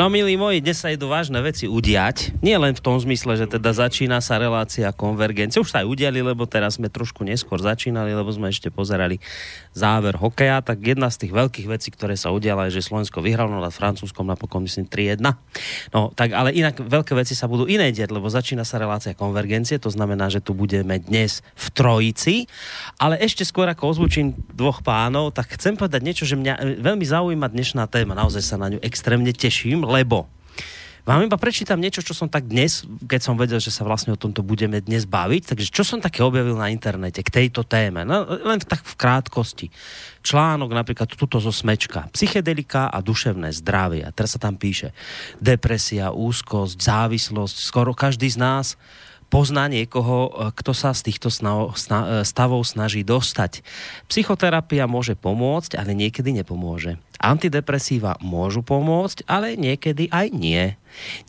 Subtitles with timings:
[0.00, 2.40] No milí moji, dnes sa idú vážne veci udiať.
[2.40, 5.60] Nie len v tom zmysle, že teda začína sa relácia konvergencie.
[5.60, 9.20] Už sa aj udiali, lebo teraz sme trošku neskôr začínali, lebo sme ešte pozerali
[9.76, 10.64] záver hokeja.
[10.64, 14.24] Tak jedna z tých veľkých vecí, ktoré sa udiala, je, že Slovensko vyhralo nad Francúzskom
[14.24, 15.20] napokon myslím 3-1.
[15.92, 19.76] No tak ale inak veľké veci sa budú iné diať, lebo začína sa relácia konvergencie,
[19.76, 22.48] to znamená, že tu budeme dnes v trojici.
[22.96, 27.52] Ale ešte skôr ako ozvučím dvoch pánov, tak chcem povedať niečo, že mňa veľmi zaujíma
[27.52, 28.16] dnešná téma.
[28.16, 30.24] Naozaj sa na ňu extrémne teším, lebo
[31.10, 34.20] vám iba prečítam niečo, čo som tak dnes, keď som vedel, že sa vlastne o
[34.20, 38.28] tomto budeme dnes baviť, takže čo som také objavil na internete k tejto téme, no,
[38.28, 39.66] len tak v krátkosti.
[40.20, 42.12] Článok napríklad tuto zo Smečka.
[42.12, 44.04] Psychedelika a duševné zdravie.
[44.04, 44.92] A teraz sa tam píše
[45.40, 47.56] depresia, úzkosť, závislosť.
[47.58, 48.66] Skoro každý z nás
[49.30, 51.30] pozná niekoho, kto sa z týchto
[52.26, 53.62] stavov snaží dostať.
[54.10, 56.98] Psychoterapia môže pomôcť, ale niekedy nepomôže.
[57.20, 60.74] Antidepresíva môžu pomôcť, ale niekedy aj nie.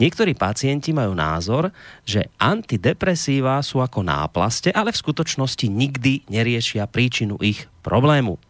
[0.01, 1.69] Niektorí pacienti majú názor,
[2.01, 8.41] že antidepresíva sú ako náplaste, ale v skutočnosti nikdy neriešia príčinu ich problému.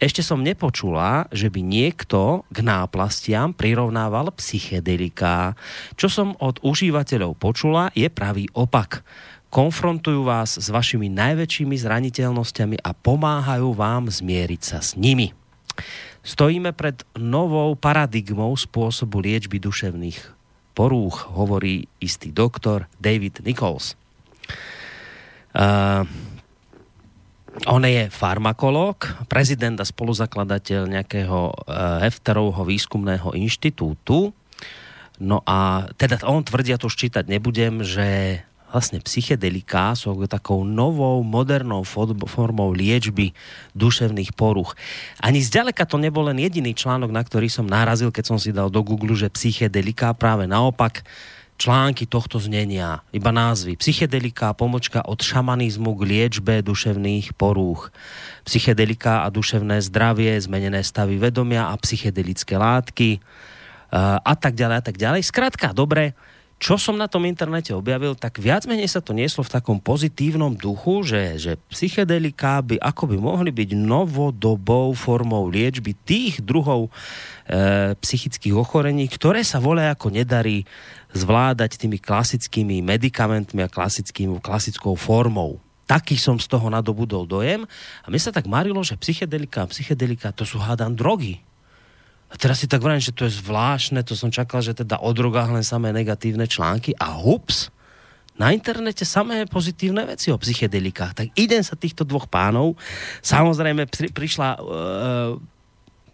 [0.00, 5.58] Ešte som nepočula, že by niekto k náplastiam prirovnával psychedelika.
[5.94, 9.04] Čo som od užívateľov počula, je pravý opak
[9.52, 15.36] konfrontujú vás s vašimi najväčšími zraniteľnosťami a pomáhajú vám zmieriť sa s nimi.
[16.24, 20.18] Stojíme pred novou paradigmou spôsobu liečby duševných
[20.72, 23.92] porúch, hovorí istý doktor David Nichols.
[25.52, 26.08] Uh,
[27.68, 34.32] on je farmakológ, prezident a spoluzakladateľ nejakého uh, Hefterovho výskumného inštitútu.
[35.22, 38.40] No a teda on tvrdia, to už čítať nebudem, že
[38.72, 43.36] vlastne psychedelika sú takou novou, modernou formou liečby
[43.76, 44.72] duševných poruch.
[45.20, 48.72] Ani zďaleka to nebol len jediný článok, na ktorý som narazil, keď som si dal
[48.72, 51.04] do Google, že psychedelika, práve naopak,
[51.62, 53.78] články tohto znenia, iba názvy.
[53.78, 57.94] Psychedelika, pomočka od šamanizmu k liečbe duševných porúch.
[58.42, 63.22] Psychedelika a duševné zdravie, zmenené stavy vedomia a psychedelické látky
[63.94, 65.22] a tak ďalej a tak ďalej.
[65.22, 66.18] Skrátka, dobre,
[66.62, 70.54] čo som na tom internete objavil, tak viac menej sa to nieslo v takom pozitívnom
[70.54, 76.90] duchu, že, že psychedelika by ako by mohli byť novodobou formou liečby tých druhov e,
[77.98, 80.62] psychických ochorení, ktoré sa volia ako nedarí
[81.10, 85.58] zvládať tými klasickými medikamentmi a klasickým, klasickou formou.
[85.90, 87.66] Taký som z toho nadobudol dojem.
[88.00, 91.42] A mi sa tak marilo, že psychedelika a psychedelika to sú hádam drogy
[92.32, 95.12] a teraz si tak vrajím, že to je zvláštne, to som čakal, že teda o
[95.12, 97.68] drogách len samé negatívne články a hups,
[98.32, 101.12] na internete samé pozitívne veci o psychedelikách.
[101.12, 102.80] Tak idem sa týchto dvoch pánov.
[103.20, 104.60] Samozrejme pri, prišla e,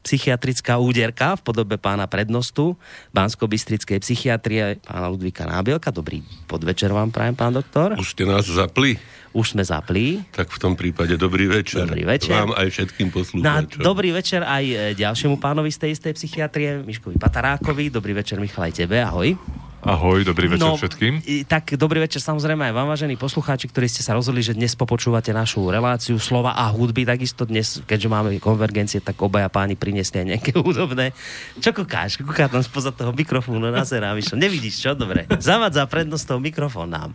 [0.09, 2.81] psychiatrická úderka v podobe pána prednostu
[3.13, 5.93] Bansko-Bystrickej psychiatrie, pána Ludvíka Nábielka.
[5.93, 7.93] Dobrý podvečer vám prajem, pán doktor.
[8.01, 8.97] Už ste nás zapli?
[9.37, 10.25] Už sme zapli.
[10.33, 11.85] Tak v tom prípade dobrý večer.
[11.85, 12.33] Dobrý večer.
[12.33, 13.85] Vám aj všetkým poslucháčom.
[13.85, 17.93] Dobrý večer aj e, ďalšiemu pánovi z tej istej psychiatrie, Miškovi Patarákovi.
[17.93, 18.97] Dobrý večer, Michal, aj tebe.
[19.05, 19.37] Ahoj.
[19.79, 21.47] Ahoj, dobrý večer no, všetkým.
[21.47, 25.31] Tak dobrý večer samozrejme aj vám, vážení poslucháči, ktorí ste sa rozhodli, že dnes popočúvate
[25.31, 27.07] našu reláciu slova a hudby.
[27.07, 31.15] Takisto dnes, keďže máme konvergencie, tak obaja páni priniesli aj nejaké hudobné.
[31.63, 32.19] Čo kúkáš?
[32.19, 33.87] Kúká tam spoza toho mikrofónu na
[34.19, 34.35] Myšo.
[34.35, 34.99] Nevidíš, čo?
[34.99, 35.31] Dobre.
[35.39, 37.11] Zavadza prednosť toho mikrofón nám.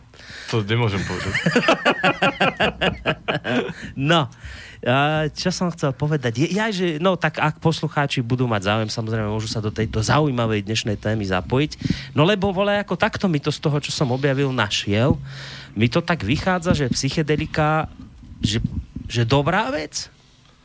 [0.48, 1.36] To nemôžem povedať.
[4.12, 4.32] no,
[5.32, 6.52] čo som chcel povedať?
[6.52, 10.68] Ja, že, no tak ak poslucháči budú mať záujem, samozrejme môžu sa do tejto zaujímavej
[10.68, 11.80] dnešnej témy zapojiť.
[12.12, 15.16] No lebo vole, ako takto mi to z toho, čo som objavil, našiel.
[15.72, 17.88] Mi to tak vychádza, že psychedelika,
[18.44, 18.60] že,
[19.08, 20.12] že dobrá vec,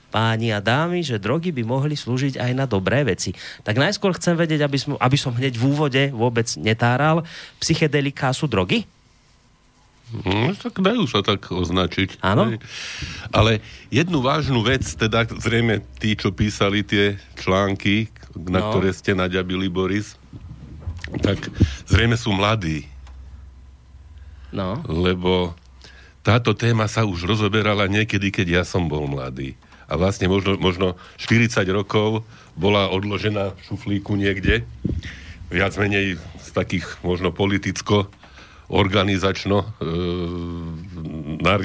[0.08, 3.36] páni a dámy, že drogy by mohli slúžiť aj na dobré veci.
[3.62, 7.22] Tak najskôr chcem vedieť, aby som, aby som hneď v úvode vôbec netáral,
[7.60, 8.88] psychedelika sú drogy?
[10.08, 12.24] No, tak dajú sa tak označiť.
[12.24, 12.56] Áno.
[13.28, 13.60] Ale
[13.92, 18.08] jednu vážnu vec, teda zrejme tí, čo písali tie články,
[18.48, 18.72] na no.
[18.72, 20.16] ktoré ste naďabili, Boris,
[21.20, 21.52] tak
[21.84, 22.88] zrejme sú mladí.
[24.48, 24.80] No.
[24.88, 25.52] Lebo
[26.24, 29.56] táto téma sa už rozoberala niekedy, keď ja som bol mladý.
[29.88, 34.64] A vlastne možno, možno 40 rokov bola odložená v šuflíku niekde.
[35.48, 38.12] Viac menej z takých možno politicko
[38.68, 39.68] organizačno e,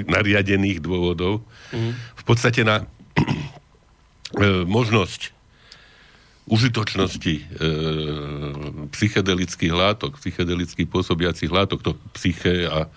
[0.08, 1.44] nariadených dôvodov.
[1.76, 1.92] Mm.
[1.94, 2.84] V podstate na
[4.40, 5.36] e, možnosť
[6.48, 7.44] užitočnosti e,
[8.92, 12.88] psychedelických látok, psychedelických pôsobiacich látok, to psyché a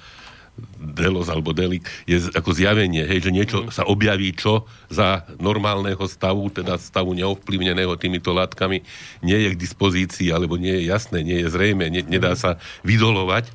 [0.77, 6.49] delos alebo delik je ako zjavenie, hej, že niečo sa objaví, čo za normálneho stavu,
[6.49, 8.81] teda stavu neovplyvneného týmito látkami,
[9.21, 12.57] nie je k dispozícii, alebo nie je jasné, nie je zrejme, ne, nedá sa
[12.87, 13.53] vydolovať,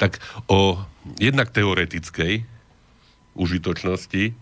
[0.00, 0.80] tak o
[1.20, 2.48] jednak teoretickej
[3.38, 4.32] užitočnosti e,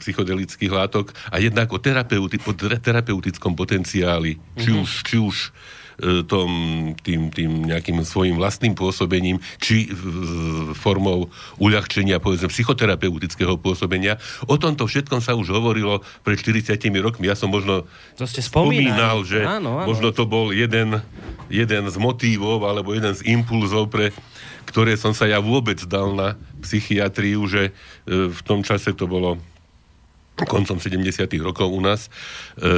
[0.00, 5.36] psychodelických látok a jednak o terapeuti, po tera- terapeutickom potenciáli, či už, či už
[6.24, 6.50] tom,
[7.04, 9.88] tým, tým nejakým svojim vlastným pôsobením, či
[10.74, 11.28] formou
[11.60, 14.16] uľahčenia, povedzme, psychoterapeutického pôsobenia.
[14.48, 17.28] O tomto všetkom sa už hovorilo pred 40 rokmi.
[17.28, 17.84] Ja som možno
[18.16, 19.86] To ste spomínal, že Áno, áno.
[19.88, 21.04] možno to bol jeden,
[21.52, 24.10] jeden z motívov alebo jeden z impulzov, pre
[24.68, 27.72] ktoré som sa ja vôbec dal na psychiatriu, že
[28.06, 29.40] e, v tom čase to bolo
[30.44, 31.02] koncom 70.
[31.40, 32.06] rokov u nás
[32.56, 32.68] e,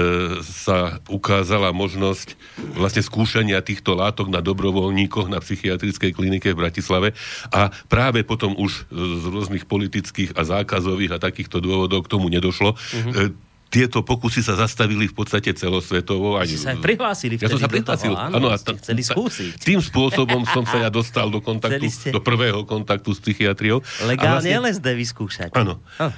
[0.42, 2.34] sa ukázala možnosť
[2.74, 7.08] vlastne skúšania týchto látok na dobrovoľníkoch na psychiatrickej klinike v Bratislave
[7.48, 12.74] a práve potom už z rôznych politických a zákazových a takýchto dôvodov k tomu nedošlo.
[12.74, 13.10] Mhm.
[13.12, 16.36] E, tieto pokusy sa zastavili v podstate celosvetovo.
[16.36, 18.12] Ani, Si sa prihlásili ja som vtedy sa prihlásil.
[18.12, 19.64] toho, áno, a ste chceli skúsiť.
[19.64, 23.80] Tým spôsobom som sa ja dostal do kontaktu, ste- do prvého kontaktu s psychiatriou.
[24.04, 25.50] Legálne vlastne- LSD vyskúšať.
[25.56, 25.80] Áno.
[25.96, 26.12] Ah.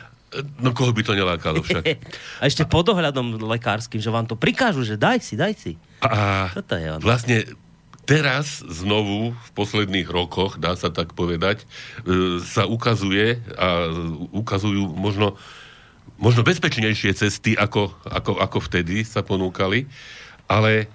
[0.58, 1.84] No koho by to nelákalo však.
[2.40, 5.72] A ešte pod ohľadom lekárskym, že vám to prikážu, že daj si, daj si.
[6.02, 7.02] A Toto je ono.
[7.02, 7.46] vlastne
[8.04, 11.64] teraz znovu v posledných rokoch, dá sa tak povedať,
[12.04, 13.88] e, sa ukazuje a
[14.31, 15.40] ukazujú možno,
[16.20, 19.88] možno bezpečnejšie cesty, ako, ako, ako vtedy sa ponúkali,
[20.44, 20.86] ale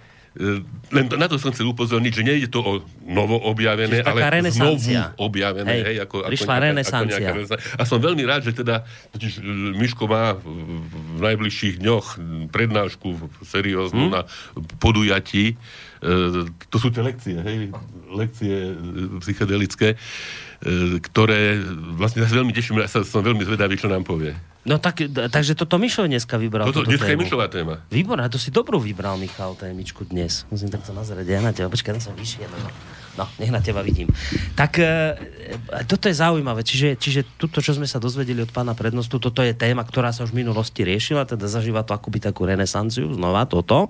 [0.93, 4.21] len to, na to som chcel upozorniť, že nejde to o novo objavené, ale
[4.53, 4.77] znovu
[5.17, 5.73] objavené.
[5.73, 7.27] Hej, Hej, ako, prišla ako renesancia.
[7.33, 7.55] Ako nejaká.
[7.75, 9.41] A som veľmi rád, že teda totiž e,
[9.73, 10.45] Miško má v,
[10.85, 12.05] v najbližších dňoch
[12.53, 13.07] prednášku
[13.41, 14.11] serióznu Hm?
[14.13, 14.21] na
[14.77, 15.57] podujatí.
[15.99, 17.75] E, to sú tie lekcie, hej,
[18.07, 21.59] lekcie e, psychedelické, e, ktoré
[21.99, 24.31] vlastne sa veľmi teším, ja sa, som veľmi zvedavý, čo nám povie.
[24.63, 26.67] No tak, takže toto Mišo dneska vybral.
[26.71, 27.23] Toto, dneska je tému.
[27.23, 27.83] Mišová téma.
[27.91, 30.43] Výborné, to si dobrú vybral, Michal, témičku dnes.
[30.51, 31.71] Musím takto nazerať ja na teba.
[31.71, 32.47] Počkaj, tam som vyšiel.
[32.47, 32.69] No,
[33.15, 34.11] no nech na teba vidím.
[34.53, 34.89] Tak e, e,
[35.85, 36.61] toto je zaujímavé.
[36.61, 40.21] Čiže, čiže toto, čo sme sa dozvedeli od pána prednostu, toto je téma, ktorá sa
[40.21, 43.89] už v minulosti riešila, teda zažíva to akoby takú renesanciu, znova toto.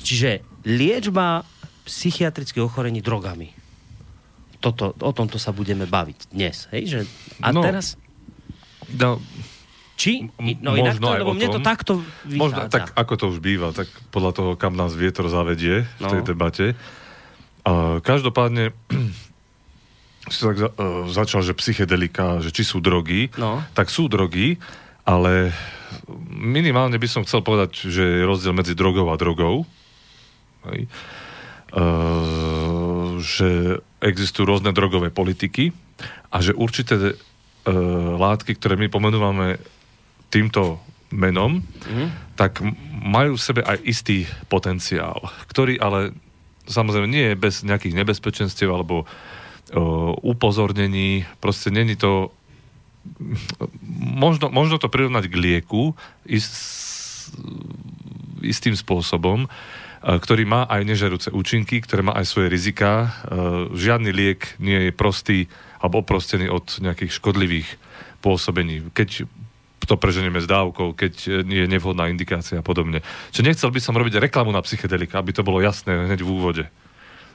[0.00, 1.42] Čiže liečba
[1.82, 3.50] psychiatrických ochorení drogami.
[4.62, 6.70] Toto, o tomto sa budeme baviť dnes.
[6.70, 6.82] Hej?
[6.86, 6.98] Že,
[7.42, 7.66] a No.
[7.66, 7.98] teraz...
[8.94, 9.18] No,
[9.92, 10.26] Či?
[10.64, 11.92] No inak to, možno aj lebo mne to takto
[12.26, 12.38] vychádza.
[12.40, 16.20] Možno, tak ako to už býva, tak podľa toho, kam nás vietor zavedie v tej
[16.22, 16.26] No.
[16.26, 16.74] debate.
[17.62, 18.74] A každopádne
[20.32, 23.62] si tak za, uh, začal, že psychedelika, že či sú drogy, No.
[23.74, 24.58] tak sú drogy,
[25.02, 25.50] ale
[26.30, 29.66] minimálne by som chcel povedať, že je rozdiel medzi drogou a drogou.
[30.70, 30.86] Hej.
[31.72, 35.72] Uh, že existujú rôzne drogové politiky
[36.28, 37.14] a že určité uh,
[38.18, 39.56] látky, ktoré my pomenúvame
[40.28, 40.80] týmto
[41.12, 42.36] menom, mm.
[42.36, 42.60] tak
[43.02, 46.16] majú v sebe aj istý potenciál, ktorý ale
[46.66, 52.30] samozrejme nie je bez nejakých nebezpečenstiev alebo uh, upozornení, proste není to
[53.98, 56.54] možno, možno to prirovnať k lieku ist,
[58.42, 59.50] istým spôsobom,
[60.02, 62.90] ktorý má aj nežerúce účinky, ktoré má aj svoje rizika.
[63.06, 65.38] Eh, Žiadny liek nie je prostý
[65.78, 67.68] alebo oprostený od nejakých škodlivých
[68.22, 68.86] pôsobení.
[68.94, 69.26] Keď
[69.86, 73.00] to preženieme s dávkou, keď eh, je nevhodná indikácia a podobne.
[73.34, 76.64] Čiže nechcel by som robiť reklamu na psychedelika, aby to bolo jasné hneď v úvode.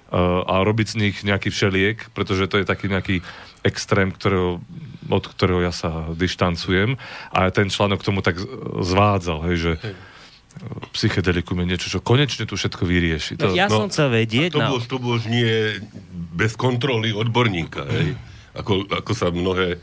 [0.07, 3.19] Uh, a robiť z nich nejaký všeliek, pretože to je taký nejaký
[3.67, 4.63] extrém, ktorého,
[5.11, 6.95] od ktorého ja sa dištancujem.
[7.35, 8.39] A ten článok k tomu tak
[8.79, 9.71] zvádzal, hej, že
[10.95, 13.37] psychedelikum je niečo, čo konečne tu všetko vyrieši.
[13.37, 14.57] No, To, ja no, som chcel vedieť...
[14.57, 15.81] To, no, bolo, to bolo už nie
[16.33, 18.17] bez kontroly odborníka, hej?
[18.57, 19.79] Ako, ako sa mnohé e,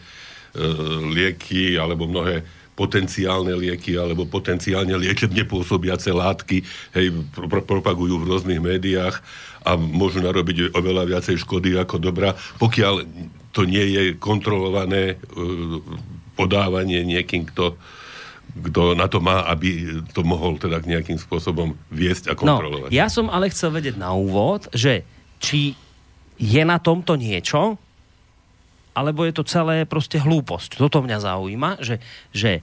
[1.11, 8.29] lieky alebo mnohé potenciálne lieky alebo potenciálne liečebne pôsobiace látky hej, pro, pro, propagujú v
[8.29, 9.23] rôznych médiách
[9.63, 13.07] a môžu narobiť oveľa viacej škody ako dobra, pokiaľ
[13.55, 15.17] to nie je kontrolované e,
[16.35, 17.79] podávanie niekým, kto
[18.55, 22.95] kto na to má, aby to mohol teda nejakým spôsobom viesť a no, kontrolovať.
[22.95, 25.03] ja som ale chcel vedieť na úvod, že
[25.43, 25.75] či
[26.39, 27.83] je na tomto niečo,
[28.95, 30.79] alebo je to celé proste hlúposť.
[30.79, 31.99] Toto mňa zaujíma, že,
[32.31, 32.63] že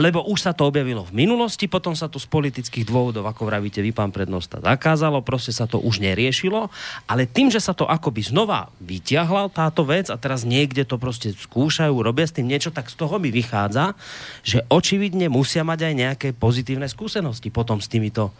[0.00, 3.84] lebo už sa to objavilo v minulosti, potom sa to z politických dôvodov, ako vravíte
[3.84, 6.72] vy, pán prednosta, zakázalo, proste sa to už neriešilo,
[7.04, 11.36] ale tým, že sa to akoby znova vyťahla táto vec a teraz niekde to proste
[11.36, 13.92] skúšajú, robia s tým niečo, tak z toho mi vychádza,
[14.40, 18.32] že očividne musia mať aj nejaké pozitívne skúsenosti potom s týmito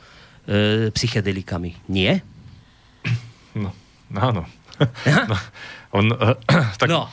[0.49, 1.85] e, psychedelikami.
[1.93, 2.25] Nie?
[3.61, 3.77] no,
[4.17, 4.49] áno.
[5.31, 5.37] no,
[5.93, 6.35] on, uh,
[6.81, 7.09] tak, no.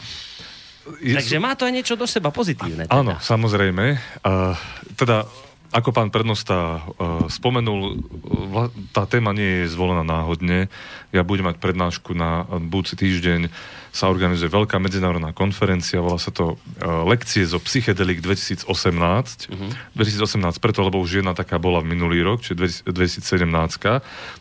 [0.90, 2.90] Takže má to aj niečo do seba pozitívne.
[2.90, 2.98] Teda.
[2.98, 4.00] Áno, samozrejme.
[4.26, 4.58] Uh,
[4.98, 5.30] teda
[5.70, 10.66] ako pán prednosta uh, spomenul, vla, tá téma nie je zvolená náhodne.
[11.14, 13.54] Ja budem mať prednášku na budúci týždeň.
[13.94, 18.66] Sa organizuje veľká medzinárodná konferencia, volá sa to uh, Lekcie zo Psychedelik 2018.
[18.66, 19.70] Uh-huh.
[19.94, 23.46] 2018 preto, lebo už jedna taká bola v minulý rok, čiže 2017.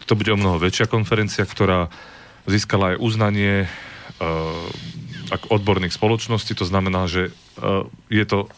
[0.09, 1.93] To bude o mnoho väčšia konferencia, ktorá
[2.49, 3.69] získala aj uznanie
[5.49, 6.57] odborných spoločností.
[6.59, 8.49] To znamená, že uh, je to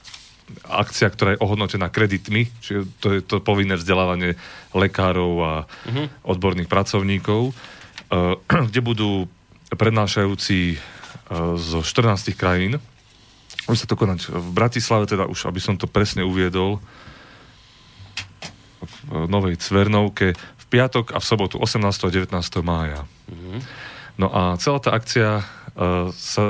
[0.67, 4.35] akcia, ktorá je ohodnotená kreditmi, čiže to je to povinné vzdelávanie
[4.75, 6.07] lekárov a uh-huh.
[6.27, 8.35] odborných pracovníkov, uh,
[8.71, 9.31] kde budú
[9.71, 10.83] prednášajúci
[11.55, 12.83] zo 14 krajín.
[13.63, 16.83] Bude sa to konať v Bratislave, teda už, aby som to presne uviedol,
[19.07, 21.85] v Novej Cvernovke v piatok a v sobotu 18.
[21.87, 22.35] a 19.
[22.65, 23.05] mája.
[23.29, 23.61] Uh-huh.
[24.21, 25.41] No a celá tá akcia
[26.13, 26.45] sa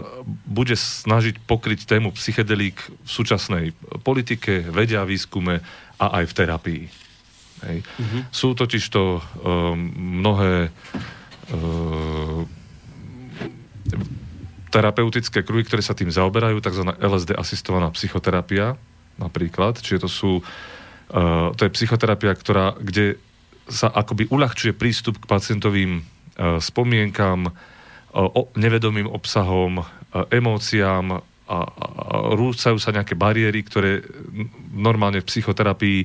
[0.48, 5.62] bude snažiť pokryť tému psychedelík v súčasnej politike, vedia, výskume
[6.00, 6.84] a aj v terapii.
[7.60, 7.78] Hej.
[7.84, 8.22] Mm-hmm.
[8.32, 9.76] Sú totiž to um,
[10.24, 10.72] mnohé
[11.52, 12.48] um,
[14.72, 16.88] terapeutické kruhy, ktoré sa tým zaoberajú, tzv.
[16.96, 18.80] LSD asistovaná psychoterapia
[19.20, 23.20] napríklad, čiže to sú uh, to je psychoterapia, ktorá, kde
[23.68, 26.00] sa akoby uľahčuje prístup k pacientovým
[26.60, 27.52] spomienkam,
[28.10, 31.20] o nevedomým obsahom, emóciám a,
[31.50, 31.58] a
[32.34, 34.02] rúcajú sa nejaké bariéry, ktoré
[34.74, 36.00] normálne v psychoterapii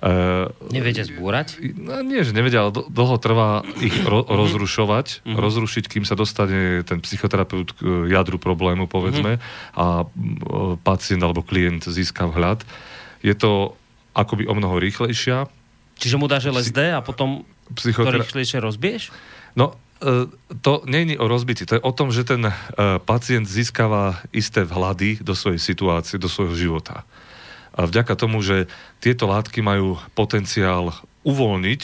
[0.00, 1.60] Uh, nevedia zbúrať?
[1.76, 4.32] No, nie, že nevedia, ale dlho trvá ich ro- mhm.
[4.32, 5.36] rozrušovať, uh-huh.
[5.36, 9.76] rozrušiť, kým sa dostane ten psychoterapeut k jadru problému, povedzme, uh-huh.
[9.76, 9.86] a
[10.80, 12.64] pacient alebo klient získa vhľad.
[13.20, 13.76] Je to
[14.16, 15.52] akoby o mnoho rýchlejšia.
[16.00, 17.44] Čiže mu dáš LSD a potom
[17.76, 19.12] psychotera- to rýchlejšie rozbieš?
[19.56, 20.32] No, E,
[20.64, 22.52] to nie je o rozbití, to je o tom, že ten e,
[23.04, 27.04] pacient získava isté vhľady do svojej situácie, do svojho života.
[27.76, 28.64] A vďaka tomu, že
[29.04, 31.82] tieto látky majú potenciál uvoľniť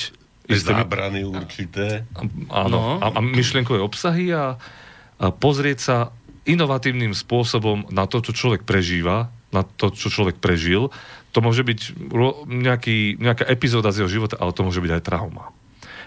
[0.48, 2.08] isté zábrany určité.
[2.48, 3.04] Áno, no.
[3.04, 4.56] a, a myšlienkové obsahy a,
[5.20, 5.96] a pozrieť sa
[6.48, 10.88] inovatívnym spôsobom na to, čo človek prežíva, na to, čo človek prežil.
[11.36, 12.08] To môže byť
[12.48, 15.52] nejaký, nejaká epizóda z jeho života, ale to môže byť aj trauma.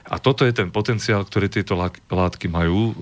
[0.09, 1.77] A toto je ten potenciál, ktorý tieto
[2.09, 2.93] látky majú, e,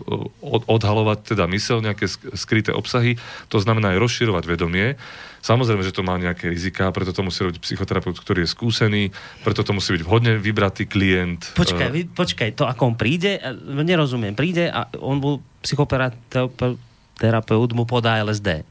[0.68, 2.04] odhalovať teda mysel, nejaké
[2.36, 3.16] skryté obsahy,
[3.48, 5.00] to znamená aj rozširovať vedomie.
[5.40, 9.16] Samozrejme, že to má nejaké riziká, preto to musí robiť psychoterapeut, ktorý je skúsený,
[9.48, 11.56] preto to musí byť vhodne vybratý klient.
[11.56, 18.20] Počkaj, vy, počkaj, to ako on príde, nerozumiem, príde a on bol psychoterapeut, mu podá
[18.20, 18.68] LSD.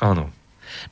[0.00, 0.32] Áno.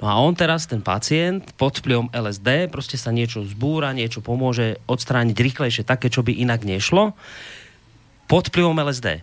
[0.02, 4.80] No a on teraz, ten pacient, pod vplyvom LSD, proste sa niečo zbúra, niečo pomôže
[4.90, 7.14] odstrániť rýchlejšie také, čo by inak nešlo,
[8.26, 9.22] pod vplyvom LSD.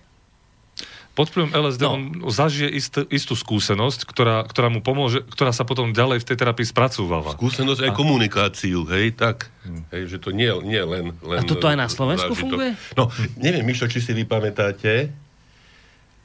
[1.17, 1.91] Pod vplyvom LSD no.
[1.99, 2.01] on
[2.31, 6.63] zažije istú, istú skúsenosť, ktorá, ktorá mu pomôže, ktorá sa potom ďalej v tej terapii
[6.63, 7.35] spracúvala.
[7.35, 7.97] Skúsenosť aj a...
[7.97, 9.51] komunikáciu, hej, tak.
[9.67, 9.83] Hmm.
[9.91, 11.39] Hej, že to nie, nie len, len...
[11.41, 12.55] A toto aj na Slovensku zážitok.
[12.55, 12.71] funguje?
[12.95, 15.11] No, neviem, Mišo, či si vy pamätáte,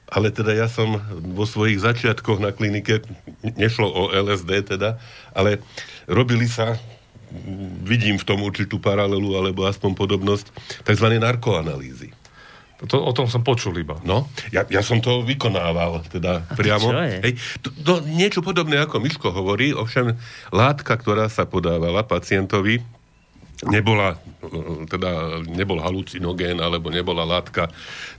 [0.08, 1.00] ale teda ja som
[1.32, 3.00] vo svojich začiatkoch na klinike,
[3.56, 5.00] nešlo o LSD teda,
[5.32, 5.64] ale
[6.04, 6.76] robili sa,
[7.82, 10.46] vidím v tom určitú paralelu, alebo aspoň podobnosť,
[10.84, 11.06] tzv.
[11.18, 12.12] narkoanalýzy.
[12.84, 13.96] To, o tom som počul iba.
[14.04, 16.92] No, ja, ja som to vykonával, teda A priamo.
[16.92, 17.18] Čo je?
[17.22, 17.32] Hej,
[17.64, 20.18] to, to, niečo podobné ako Miško hovorí, ovšem
[20.52, 22.84] látka, ktorá sa podávala pacientovi,
[23.68, 24.16] nebola,
[24.88, 27.68] teda nebol halucinogén alebo nebola látka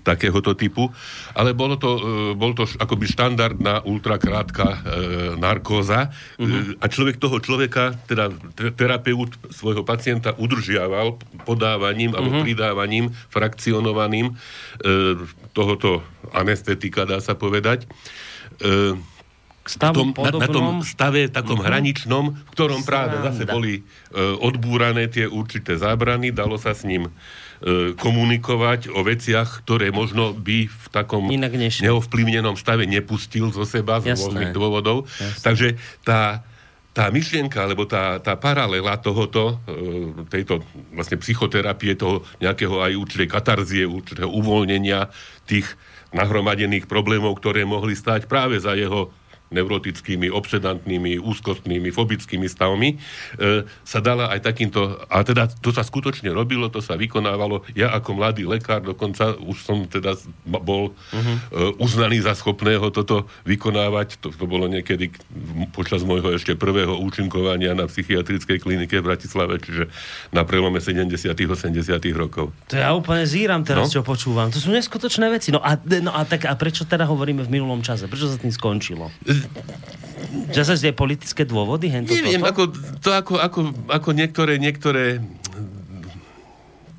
[0.01, 0.89] takéhoto typu,
[1.33, 2.01] ale bolo to, e,
[2.37, 4.77] bol to akoby štandardná ultrakrátka e,
[5.37, 6.81] narkóza uh-huh.
[6.81, 8.33] a človek toho človeka, teda
[8.77, 12.45] terapeut svojho pacienta udržiaval podávaním alebo mhm.
[12.45, 14.33] pridávaním frakcionovaným e,
[15.53, 17.85] tohoto anestetika, dá sa povedať.
[18.59, 19.14] E,
[19.65, 21.67] stavu tom, na, na tom stave takom uh-huh.
[21.67, 27.09] hraničnom, v ktorom práve zase boli uh, odbúrané tie určité zábrany, dalo sa s ním
[27.09, 34.13] uh, komunikovať o veciach, ktoré možno by v takom neovplyvnenom stave nepustil zo seba z
[34.13, 35.09] rôznych dôvodov.
[35.17, 35.41] Jasné.
[35.41, 35.67] Takže
[36.05, 36.45] tá,
[36.93, 40.61] tá myšlienka, alebo tá, tá paralela tohoto, uh, tejto
[40.93, 45.09] vlastne psychoterapie, toho nejakého aj určitej katarzie, určitého uvoľnenia
[45.49, 45.73] tých
[46.13, 49.09] nahromadených problémov, ktoré mohli stať práve za jeho
[49.53, 56.33] neurotickými, obsedantnými, úzkostnými, fobickými stavmi, e, sa dala aj takýmto, a teda to sa skutočne
[56.33, 57.65] robilo, to sa vykonávalo.
[57.77, 61.25] Ja ako mladý lekár dokonca už som teda bol uh-huh.
[61.25, 61.37] e,
[61.77, 64.21] uznaný za schopného toto vykonávať.
[64.25, 65.13] To, to bolo niekedy
[65.73, 69.89] počas môjho ešte prvého účinkovania na psychiatrickej klinike v Bratislave, čiže
[70.33, 72.51] na prelome 70 80 rokov.
[72.71, 73.93] To ja úplne zíram teraz, no?
[73.93, 74.49] čo počúvam.
[74.49, 75.53] To sú neskutočné veci.
[75.53, 78.09] No a, no a, tak, a prečo teda hovoríme v minulom čase?
[78.09, 79.11] Prečo sa tým skončilo?
[80.51, 81.91] Sa tie politické dôvody?
[81.91, 83.59] Hento, Neviem, ako, to ako, ako,
[83.91, 85.19] ako niektoré, niektoré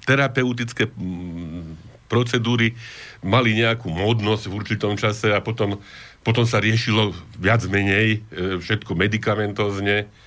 [0.04, 1.76] terapeutické mm,
[2.06, 2.76] procedúry
[3.24, 5.82] mali nejakú módnosť v určitom čase a potom,
[6.22, 10.25] potom sa riešilo viac menej e, všetko medicamentózne E,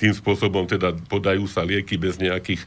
[0.00, 2.64] tým spôsobom teda podajú sa lieky bez nejakých,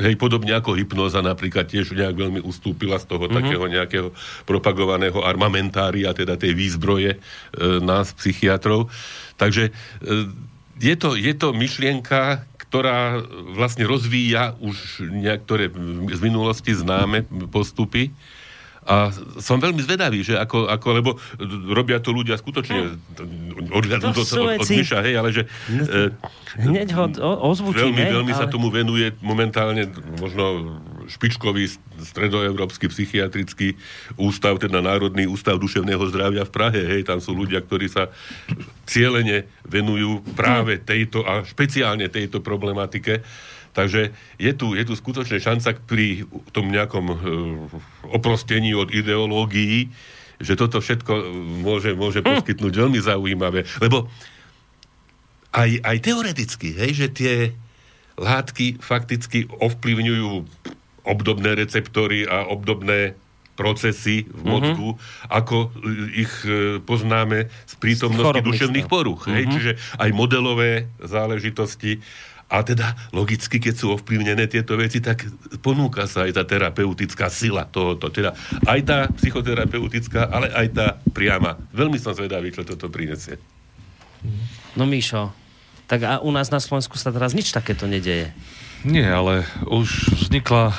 [0.00, 3.36] hej, podobne ako hypnoza napríklad tiež nejak veľmi ustúpila z toho mm-hmm.
[3.36, 4.08] takého nejakého
[4.48, 7.18] propagovaného armamentária, teda tej výzbroje e,
[7.84, 8.88] nás, psychiatrov.
[9.36, 9.72] Takže e,
[10.80, 13.20] je to, je to myšlienka, ktorá
[13.52, 15.68] vlastne rozvíja už niektoré
[16.12, 18.12] z minulosti známe postupy,
[18.86, 19.10] a
[19.42, 21.10] som veľmi zvedavý, že ako, ako lebo
[21.74, 23.74] robia to ľudia skutočne hm.
[23.74, 25.42] odhľadnú to, od, od myša, hej, ale že
[26.62, 27.04] no, hneď ho
[27.50, 27.90] ozvučíme.
[27.90, 28.40] Veľmi, veľmi ale...
[28.40, 29.90] sa tomu venuje momentálne
[30.22, 30.78] možno
[31.10, 31.66] špičkový
[32.02, 33.74] stredoeurópsky psychiatrický
[34.18, 36.80] ústav, teda Národný ústav duševného zdravia v Prahe.
[36.86, 38.06] Hej, tam sú ľudia, ktorí sa
[38.86, 40.82] cieľene venujú práve hm.
[40.86, 43.26] tejto a špeciálne tejto problematike.
[43.76, 46.24] Takže je tu, je tu skutočne šanca pri
[46.56, 47.16] tom nejakom e,
[48.08, 49.92] oprostení od ideológií,
[50.40, 51.12] že toto všetko
[51.60, 52.40] môže, môže hm.
[52.40, 53.68] poskytnúť veľmi zaujímavé.
[53.84, 54.08] Lebo
[55.52, 57.34] aj, aj teoreticky, hej, že tie
[58.16, 60.32] látky fakticky ovplyvňujú
[61.04, 63.12] obdobné receptory a obdobné
[63.56, 64.48] procesy v mhm.
[64.52, 65.32] mozgu, mm-hmm.
[65.32, 65.56] ako
[66.12, 69.24] ich e, poznáme z prítomnosti duševných poruch.
[69.24, 69.34] Mm-hmm.
[69.34, 69.44] Hej?
[69.48, 69.52] Mhm.
[69.56, 72.04] Čiže aj modelové záležitosti
[72.46, 75.26] a teda logicky, keď sú ovplyvnené tieto veci, tak
[75.66, 78.06] ponúka sa aj tá terapeutická sila tohoto.
[78.06, 78.38] Teda
[78.70, 81.58] aj tá psychoterapeutická, ale aj tá priama.
[81.74, 83.42] Veľmi som zvedavý, čo toto prinesie.
[84.78, 85.34] No Míšo,
[85.90, 88.30] tak a u nás na Slovensku sa teraz nič takéto nedeje.
[88.86, 90.70] Nie, ale už vznikla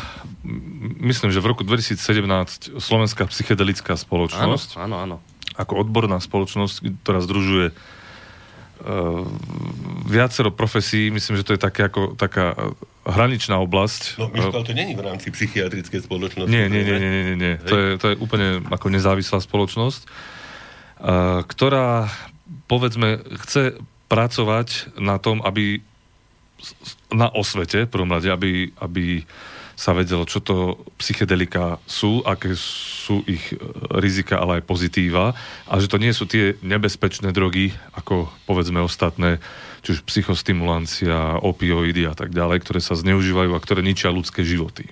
[1.03, 4.79] myslím, že v roku 2017 Slovenská psychedelická spoločnosť.
[4.79, 5.55] Áno, áno, áno.
[5.59, 7.75] Ako odborná spoločnosť, ktorá združuje
[10.07, 12.55] viacero profesí, myslím, že to je také ako, taká
[13.07, 14.19] hraničná oblasť.
[14.19, 16.51] No, Miško, to není v rámci psychiatrickej spoločnosti.
[16.51, 17.53] Nie, nie, nie, nie, nie, nie.
[17.67, 22.11] To, je, to je úplne ako nezávislá spoločnosť, uh, ktorá,
[22.67, 25.83] povedzme, chce pracovať na tom, aby
[27.11, 29.23] na osvete, prvom rade, aby, aby
[29.77, 33.61] sa vedelo, čo to psychedelika sú, aké sú ich e,
[34.01, 35.37] rizika, ale aj pozitíva
[35.69, 39.37] a že to nie sú tie nebezpečné drogy, ako povedzme ostatné,
[39.85, 44.89] či už psychostimulancia, opioidy a tak ďalej, ktoré sa zneužívajú a ktoré ničia ľudské životy.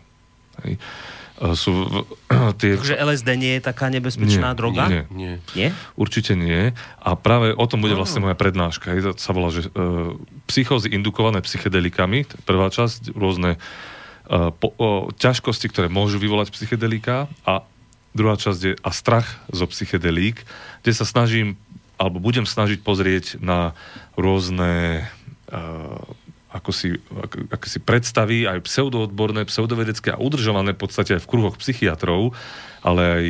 [0.61, 2.05] Hej e, sú
[2.61, 2.77] tie...
[2.77, 4.85] Takže LSD nie je taká nebezpečná nie, droga?
[4.85, 5.33] Nie, nie.
[5.57, 5.73] nie.
[5.97, 6.77] Určite nie.
[7.01, 8.93] A práve o tom bude vlastne moja prednáška.
[8.93, 10.13] Je to sa volá, že uh,
[10.45, 13.57] psychózy indukované psychedelikami, prvá časť, rôzne
[14.27, 17.61] po, o, ťažkosti, ktoré môžu vyvolať psychedelika a
[18.15, 20.41] druhá časť je a strach zo psychedelík,
[20.81, 21.59] kde sa snažím
[21.95, 23.71] alebo budem snažiť pozrieť na
[24.19, 25.07] rôzne
[25.47, 26.03] uh,
[26.55, 31.29] ako si, ako, ako si predstaví aj pseudoodborné, pseudovedecké a udržované v podstate aj v
[31.31, 32.31] kruhoch psychiatrov,
[32.79, 33.27] ale aj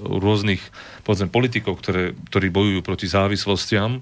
[0.00, 0.64] rôznych
[1.04, 4.00] povedzme, politikov, ktoré, ktorí bojujú proti závislostiam,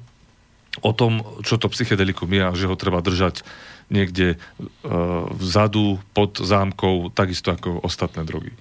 [0.82, 3.46] o tom, čo to psychedelikum je a že ho treba držať
[3.92, 8.52] niekde uh, vzadu, pod zámkou, takisto ako ostatné drogy.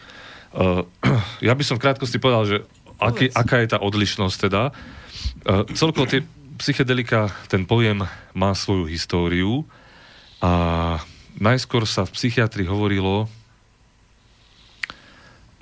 [0.54, 0.84] Uh,
[1.48, 2.58] ja by som v krátkosti povedal, že
[3.00, 4.72] aký, aká je tá odlišnosť teda.
[5.44, 6.24] Uh, celkovo tie
[6.58, 8.06] psychedelika, ten pojem
[8.38, 9.68] má svoju históriu
[10.44, 11.00] a
[11.40, 13.28] najskôr sa v psychiatrii hovorilo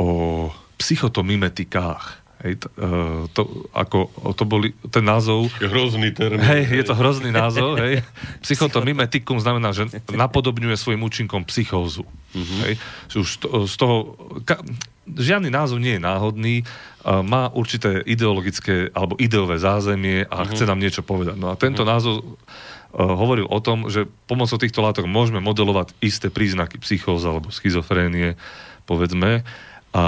[0.02, 0.10] o
[0.82, 2.21] psychotomimetikách.
[2.42, 5.54] Hej, to, uh, to, ako, to boli, ten názov...
[5.62, 6.42] Je hrozný termín.
[6.42, 8.02] Hej, je to hrozný názov, hej.
[8.46, 12.02] Psychotomimetikum znamená, že napodobňuje svojim účinkom psychózu.
[12.34, 12.60] Uh-huh.
[12.66, 12.82] Hej.
[13.14, 14.18] Už to, z toho...
[14.42, 14.58] Ka,
[15.06, 20.50] žiadny názov nie je náhodný, uh, má určité ideologické alebo ideové zázemie a uh-huh.
[20.50, 21.38] chce nám niečo povedať.
[21.38, 21.94] No a tento uh-huh.
[21.94, 22.26] názov uh,
[22.98, 28.34] hovoril o tom, že pomocou týchto látok môžeme modelovať isté príznaky psychózy alebo schizofrénie,
[28.90, 29.46] povedzme,
[29.94, 30.06] a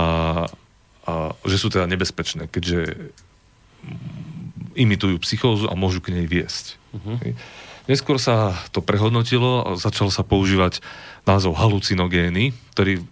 [1.04, 3.12] a že sú teda nebezpečné, keďže
[4.74, 6.80] imitujú psychózu a môžu k nej viesť.
[6.96, 7.20] Uh-huh.
[7.86, 10.80] Neskôr sa to prehodnotilo a začal sa používať
[11.28, 13.08] názov halucinogény, ktorý v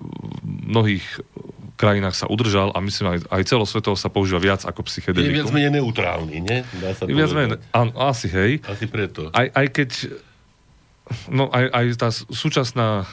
[0.71, 1.04] mnohých
[1.75, 5.49] krajinách sa udržal a myslím aj, aj celosvetovo sa používa viac ako Je viac psychedelikum.
[5.49, 6.58] menej neutrálny, nie?
[6.77, 8.62] Dá sa Je viac menej, áno, asi hej.
[8.69, 9.34] Asi preto.
[9.34, 9.89] Aj, aj keď,
[11.34, 13.10] no aj, aj tá súčasná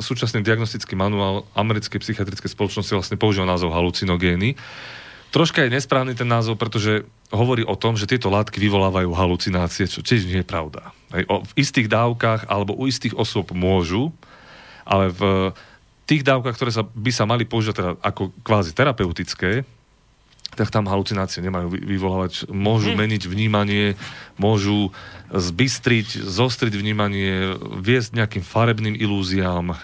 [0.00, 4.54] súčasný diagnostický manuál americkej psychiatrickej spoločnosti vlastne používa názov halucinogény.
[5.30, 10.02] Troška je nesprávny ten názov, pretože hovorí o tom, že tieto látky vyvolávajú halucinácie, čo
[10.02, 10.90] tiež nie je pravda.
[11.14, 14.10] Hej, o, v istých dávkach alebo u istých osôb môžu,
[14.82, 15.54] ale v
[16.10, 19.62] tých dávkach, ktoré sa, by sa mali používať teda ako kvázi terapeutické,
[20.54, 22.50] tak tam halucinácie nemajú vy- vyvolávať.
[22.50, 23.94] Môžu meniť vnímanie,
[24.36, 24.90] môžu
[25.30, 29.78] zbystriť, zostriť vnímanie, viesť nejakým farebným ilúziám, uh,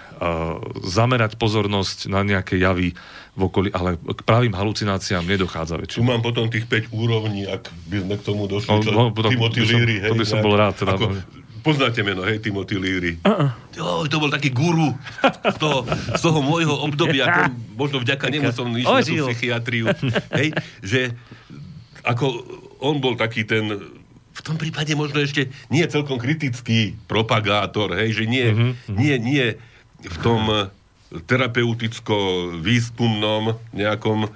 [0.82, 2.98] zamerať pozornosť na nejaké javy
[3.36, 6.08] v okolí, ale k pravým halucináciám nedochádza Tu väčšinou.
[6.08, 8.68] mám potom tých 5 úrovní, ak by sme k tomu došli.
[8.72, 10.96] No, čo, no, potom Timothy Leary, to by som bol rád, teda.
[10.98, 11.06] Ako,
[11.66, 13.18] poznáte meno, hej, Timothy Leary.
[13.26, 13.50] Uh-uh.
[13.74, 14.94] Jo, to bol taký guru
[15.50, 17.26] z toho, z toho môjho obdobia.
[17.26, 19.90] To, možno vďaka nemu som išiel na tú psychiatriu.
[20.30, 20.54] Hej,
[20.86, 21.10] že
[22.06, 22.46] ako
[22.78, 23.66] on bol taký ten
[24.36, 29.56] v tom prípade možno ešte nie celkom kritický propagátor, hej, že nie, nie, nie
[30.04, 30.68] v tom
[31.24, 34.30] terapeuticko-výskumnom nejakom eh,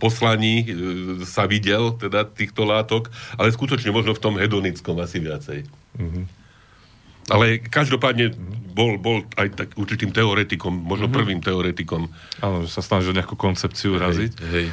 [0.00, 0.74] poslaní eh,
[1.22, 5.62] sa videl, teda týchto látok, ale skutočne možno v tom hedonickom asi viacej.
[7.28, 8.32] Ale každopádne
[8.72, 12.06] bol, bol aj tak určitým teoretikom, možno prvým teoretikom.
[12.38, 14.32] Áno, že sa snažil nejakú koncepciu raziť.
[14.38, 14.66] Hej, hej.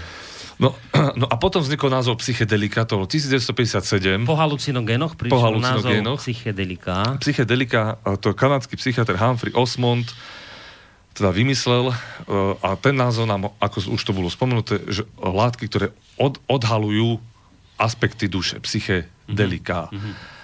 [0.61, 0.71] No,
[1.19, 4.23] no a potom vznikol názov psychedelika, to bolo 1957.
[4.23, 6.21] Po halucinogénoch prišiel Po halucinogénoch.
[6.21, 6.95] názov psychedelika.
[7.19, 7.81] Psychedelika,
[8.21, 10.07] to kanadský psychiatr Humphrey Osmond
[11.15, 11.95] teda vymyslel e,
[12.59, 17.23] a ten názov nám, ako už to bolo spomenuté, že látky, ktoré od, odhalujú
[17.79, 19.87] aspekty duše, psychedelika.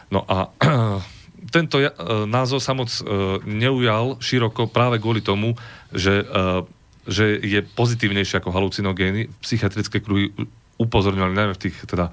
[0.07, 0.47] No a
[1.51, 1.91] tento e,
[2.25, 3.03] názov sa moc e,
[3.43, 5.59] neujal široko práve kvôli tomu,
[5.91, 6.63] že, e,
[7.05, 9.27] že je pozitívnejšie ako halucinogény.
[9.43, 10.31] Psychiatrické kruhy
[10.79, 12.09] upozorňovali najmä v tých teda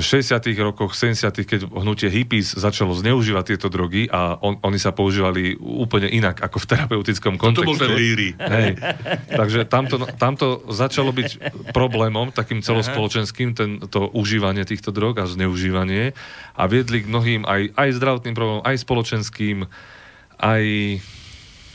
[0.00, 0.40] 60.
[0.56, 1.44] rokoch, 70.
[1.44, 6.64] keď hnutie hippies začalo zneužívať tieto drogy a on, oni sa používali úplne inak ako
[6.64, 7.68] v terapeutickom To kontexte.
[7.68, 7.92] bol ten.
[8.40, 8.70] Hej.
[9.28, 11.30] Takže tamto, tamto začalo byť
[11.76, 16.16] problémom, takým celospoločenským, ten, to užívanie týchto drog a zneužívanie
[16.56, 19.68] a viedli k mnohým aj, aj zdravotným problémom, aj spoločenským,
[20.40, 20.64] aj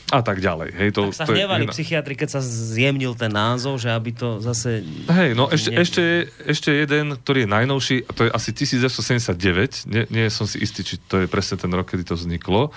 [0.08, 0.72] a tak ďalej.
[0.72, 3.88] Hej, to, Tak sa to je hnevali jedna- psychiatri, keď sa zjemnil ten názov, že
[3.88, 4.80] aby to zase...
[5.06, 8.50] Hej, no ešte, Ne- ešte, je- ešte jeden, ktorý je najnovší, a to je asi
[8.50, 12.72] 1979, nie, nie som si istý, či to je presne ten rok, kedy to vzniklo,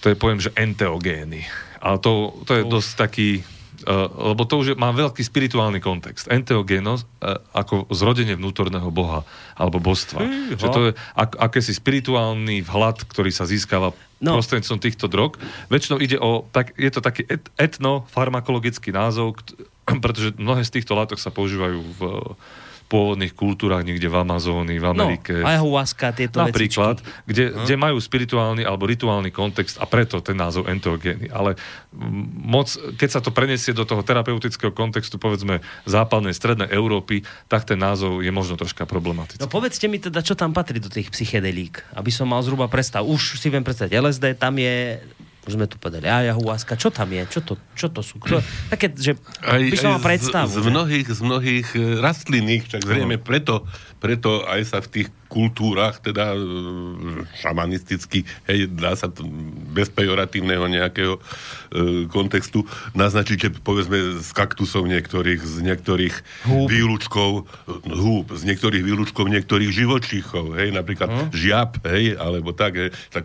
[0.00, 1.44] to je pojem, že enteogény.
[1.78, 3.28] Ale to, to je dosť taký,
[4.34, 6.26] lebo to už má veľký spirituálny kontext.
[6.32, 9.22] Enteogénos uh, ako zrodenie vnútorného boha
[9.54, 10.20] alebo božstva.
[10.24, 10.58] Fíha.
[10.58, 13.92] Že to je ak, akési spirituálny vhľad, ktorý sa získava
[14.24, 14.40] No.
[14.40, 15.36] prostredníctvom týchto drog.
[15.68, 19.36] Väčšinou ide o, tak, je to taký et, etnofarmakologický názov,
[20.04, 22.00] pretože mnohé z týchto látok sa používajú v
[22.94, 25.42] pôvodných kultúrach, niekde v Amazónii, v No, Amerike.
[25.42, 27.26] ayahuasca, tieto Napríklad, vecičky.
[27.26, 31.26] kde, kde majú spirituálny alebo rituálny kontext a preto ten názov enteogény.
[31.34, 31.58] Ale
[32.38, 37.82] moc, keď sa to preniesie do toho terapeutického kontextu, povedzme západnej, strednej Európy, tak ten
[37.82, 39.42] názov je možno troška problematický.
[39.42, 43.02] No povedzte mi teda, čo tam patrí do tých psychedelík, aby som mal zhruba predstav.
[43.02, 45.02] Už si viem predstaviť, LSD tam je,
[45.44, 48.16] už sme tu povedali, ayahuasca, čo tam je, čo to, čo to sú?
[48.16, 48.40] Kto,
[48.72, 50.48] také, že by som mal predstavu.
[50.48, 50.70] z, z že?
[50.72, 53.68] mnohých, z mnohých e, rastlinných, však zrejme preto,
[54.04, 56.38] preto aj sa v tých kultúrach, teda e,
[57.40, 59.24] šamanisticky, hej, dá sa to
[59.72, 61.20] bez pejoratívneho nejakého e,
[62.12, 66.14] kontextu naznačiť, že povedzme z kaktusov niektorých, z niektorých
[66.44, 66.68] Húb.
[66.68, 71.26] výlučkov, e, húb, z niektorých výlučkov niektorých živočíchov, hej, napríklad Hm.
[71.32, 73.24] žiab, hej, alebo tak, hej, tak,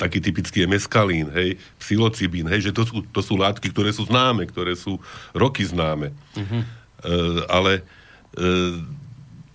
[0.00, 4.08] taký typický je meskalín, hej, psilocibín, hej, že to sú, to sú látky, ktoré sú
[4.08, 4.96] známe, ktoré sú
[5.36, 6.16] roky známe.
[6.32, 6.58] Mhm.
[7.04, 7.14] E,
[7.52, 7.84] ale
[8.32, 9.03] e,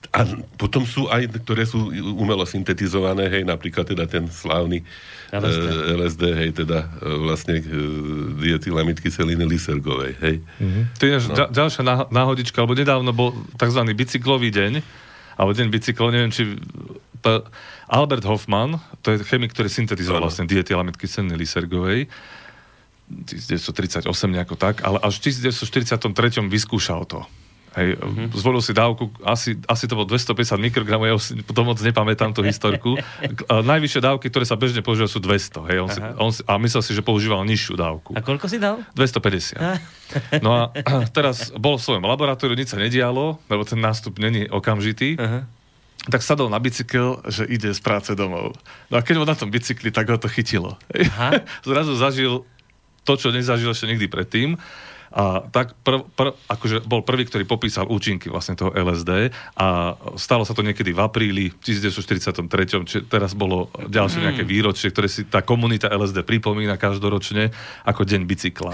[0.09, 0.25] a
[0.57, 4.81] potom sú aj, ktoré sú umelo syntetizované, hej, napríklad teda ten slávny
[5.29, 5.45] LSD.
[5.45, 5.69] LSD,
[6.01, 7.63] LSD hej, teda e, vlastne e,
[8.41, 10.35] dietylamid kyseliny lysergovej, hej.
[10.97, 11.45] To je no.
[11.53, 13.85] ďalšia náho- náhodička, lebo nedávno bol tzv.
[13.85, 14.81] bicyklový deň,
[15.37, 16.57] alebo deň bicyklov, neviem, či
[17.21, 17.43] p-
[17.85, 20.33] Albert Hoffman, to je chemik, ktorý syntetizoval Áno.
[20.33, 22.09] vlastne dietylamid kyseliny lysergovej,
[23.09, 27.25] 1938 nejako tak, ale až v 1943 vyskúšal to.
[27.79, 28.35] Hej, mm-hmm.
[28.35, 32.35] Zvolil si dávku, asi, asi to bolo 250 mikrogramov, ja už si to moc nepamätám
[32.35, 32.99] tú historku.
[33.47, 35.69] Najvyššie dávky, ktoré sa bežne používajú, sú 200.
[35.71, 38.11] Hej, on si, on si, a myslel si, že používal nižšiu dávku.
[38.15, 38.83] A koľko si dal?
[38.99, 40.43] 250.
[40.43, 40.61] No a
[41.15, 45.15] teraz bol v svojom laboratóriu, nič sa nedialo, lebo ten nástup není okamžitý.
[45.15, 45.47] Aha.
[46.09, 48.55] Tak sadol na bicykel, že ide z práce domov.
[48.91, 50.75] No a keď bol na tom bicykli, tak ho to chytilo.
[50.91, 51.43] Aha.
[51.69, 52.43] Zrazu zažil
[53.07, 54.59] to, čo nezažil ešte nikdy predtým.
[55.09, 60.45] A tak prv, prv, akože bol prvý, ktorý popísal účinky vlastne toho LSD a stalo
[60.45, 65.41] sa to niekedy v apríli 1943, či teraz bolo ďalšie nejaké výročie, ktoré si tá
[65.41, 67.49] komunita LSD pripomína každoročne
[67.89, 68.73] ako deň bicykla.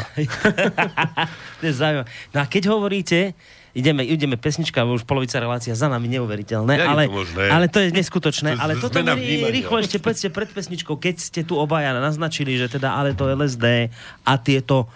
[1.59, 2.07] to je zaujímavé.
[2.35, 3.31] No a keď hovoríte,
[3.75, 7.43] ideme, ideme pesnička, už polovica relácia za nami, neuveriteľné, je ale, to možné?
[7.51, 8.55] ale to je neskutočné.
[8.55, 12.71] To ale toto mi rýchlo ešte povedzte pred pesničkou, keď ste tu obaja naznačili, že
[12.71, 13.91] teda ale to LSD
[14.23, 14.87] a tieto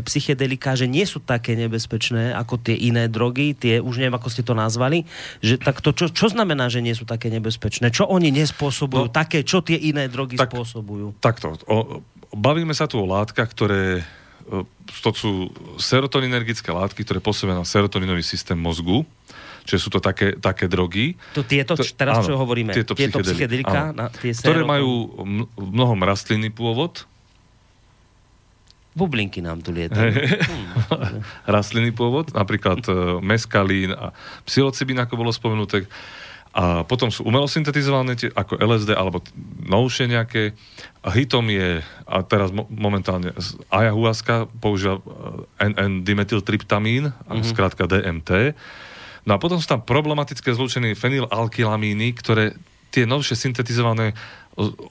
[0.00, 4.40] psychedelika, že nie sú také nebezpečné ako tie iné drogy, tie už neviem, ako ste
[4.40, 5.02] to nazvali,
[5.38, 7.90] že tak to čo, čo znamená, že nie sú také nebezpečné?
[7.90, 11.18] Čo oni nespôsobujú No, také, čo tie iné drogy tak- spôsobujú?
[11.18, 11.98] Takto, o,
[12.30, 14.06] bavíme sa tu o látkach, ktoré
[14.46, 14.62] e,
[15.00, 15.30] to sú
[15.76, 19.02] serotoninergické látky, ktoré pôsobia na serotoninový systém mozgu,
[19.66, 21.18] čiže sú to také, také drogy.
[21.34, 23.98] To tieto, To- teraz čo áno, hovoríme, tieto tieto psychedelika, áno.
[23.98, 25.10] na, tie ktoré majú
[25.58, 27.09] mnohom rastlinný pôvod,
[28.90, 30.10] Bublinky nám tu lietajú.
[30.10, 31.22] Hm.
[31.46, 34.10] rastlinný pôvod, napríklad e, meskalín a
[34.42, 35.86] psilocybín, ako bolo spomenuté.
[36.50, 39.22] A potom sú umelo syntetizované tie, ako LSD alebo
[39.62, 40.58] novšie nejaké.
[41.06, 41.78] A hitom je,
[42.10, 44.98] a teraz mo- momentálne, z- ayahuasca používa
[45.62, 47.46] e, N-dimethyltryptamín, mm-hmm.
[47.46, 48.58] skrátka DMT.
[49.30, 52.58] No a potom sú tam problematické zlúčeny fenylalkylamíny, ktoré
[52.90, 54.18] tie novšie syntetizované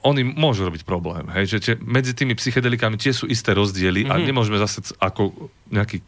[0.02, 1.30] oni môžu robiť problém.
[1.30, 1.56] Hej?
[1.56, 4.14] Že tie, medzi tými psychedelikami tie sú isté rozdiely mm-hmm.
[4.14, 6.02] a nemôžeme zase ako nejaký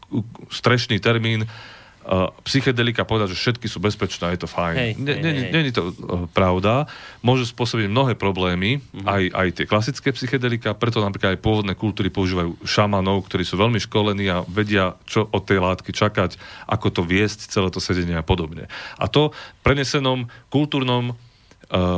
[0.51, 4.75] strešný termín uh, psychedelika povedať, že všetky sú bezpečné, je to fajn.
[4.75, 5.93] Hej, Ne- hej, Není to uh,
[6.31, 6.91] pravda.
[7.23, 9.07] Môžu spôsobiť mnohé problémy, mm-hmm.
[9.07, 13.79] aj, aj tie klasické psychedelika, preto napríklad aj pôvodné kultúry používajú šamanov, ktorí sú veľmi
[13.79, 16.35] školení a vedia, čo od tej látky čakať,
[16.67, 18.67] ako to viesť, celé to sedenie a podobne.
[18.99, 19.31] A to
[19.63, 21.15] prenesenom kultúrnom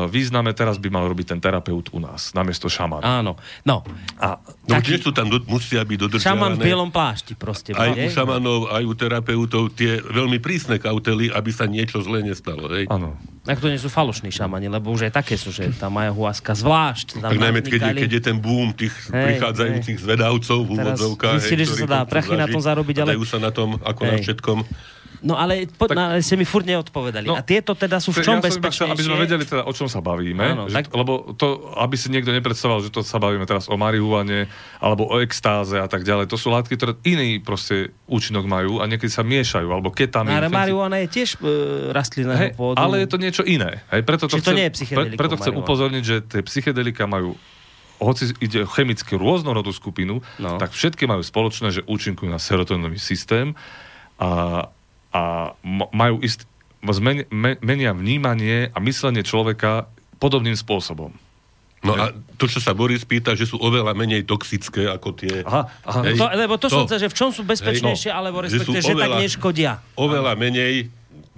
[0.05, 3.19] význame teraz by mal robiť ten terapeut u nás, namiesto šamana.
[3.19, 3.35] Áno.
[3.61, 3.83] No,
[4.17, 6.25] A No Taký- tiež sú tam, do, musia byť dodržiavané.
[6.25, 7.69] šaman v bielom plášti proste.
[7.69, 8.01] aj bude.
[8.01, 12.65] u šamanov, aj u terapeutov tie veľmi prísne kautely, aby sa niečo zlé nestalo.
[12.67, 12.87] Hej?
[12.87, 13.13] áno.
[13.43, 17.19] Ak to nie sú falošní šamani, lebo už aj také sú, že tá ayahuasca zvlášť.
[17.19, 21.37] Tam Tak najmä, keď je, keď je ten boom tých Hej, prichádzajúcich zvedavcov v úvodzovkách.
[21.37, 24.01] zistili, že ktorí sa dá prachy na tom zarobiť, ale- Dajú sa na tom, ako
[24.03, 24.23] na Hej.
[24.25, 24.57] všetkom.
[25.25, 27.25] No ale, po, Tak- ale ste mi furt neodpovedali.
[27.25, 28.93] No, No, a tieto teda sú v čom ja iba chcel, bezpečnejšie?
[28.93, 30.45] aby sme vedeli teda, o čom sa bavíme.
[30.47, 33.75] Áno, že, tak- Lebo to, aby si niekto nepredstavoval, že to sa bavíme teraz o
[33.75, 34.45] marihuane
[34.77, 36.27] alebo o extáze a tak ďalej.
[36.27, 40.29] To sú látky, ktoré iný proste účinok majú a niekedy sa miešajú, alebo ketamín.
[40.31, 41.49] Ale fenty- marihuana je tiež e,
[41.89, 42.77] rastlinného Hej, pôvodu.
[42.77, 43.81] ale je to niečo iné.
[43.89, 45.65] Hej, preto to Čiže to chcem, nie je psychedeliko, preto chcem marihuana.
[45.65, 47.33] upozorniť, že tie psychedelika majú
[47.97, 50.55] hoci ide o chemickú rôznorodú skupinu, No.
[50.57, 53.55] tak všetky majú spoločné, že účinkujú na serotoninový systém
[54.17, 54.67] a,
[55.15, 55.55] a
[55.87, 56.43] majú ist,
[56.83, 61.15] zmen, me, menia vnímanie a myslenie človeka podobným spôsobom.
[61.79, 65.39] No a to, čo sa Boris pýta, že sú oveľa menej toxické ako tie...
[65.39, 65.99] Aha, aha.
[66.03, 66.73] Hej, To, lebo to, to.
[66.73, 68.19] som chcel, že v čom sú bezpečnejšie, Hej, no.
[68.19, 69.71] alebo Že respektíve, že, tak oveľa- neškodia.
[69.95, 70.73] Oveľa menej,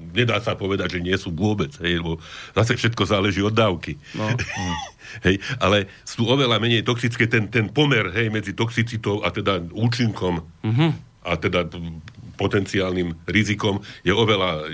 [0.10, 4.00] nedá sa povedať, že nie sú vôbec, hej, lebo zase všetko záleží od dávky.
[4.14, 4.24] No.
[5.28, 10.48] hej, ale sú oveľa menej toxické, ten, ten pomer hej, medzi toxicitou a teda účinkom
[10.64, 10.88] Mhm.
[11.22, 11.68] a teda
[12.38, 14.70] potenciálnym rizikom je oveľa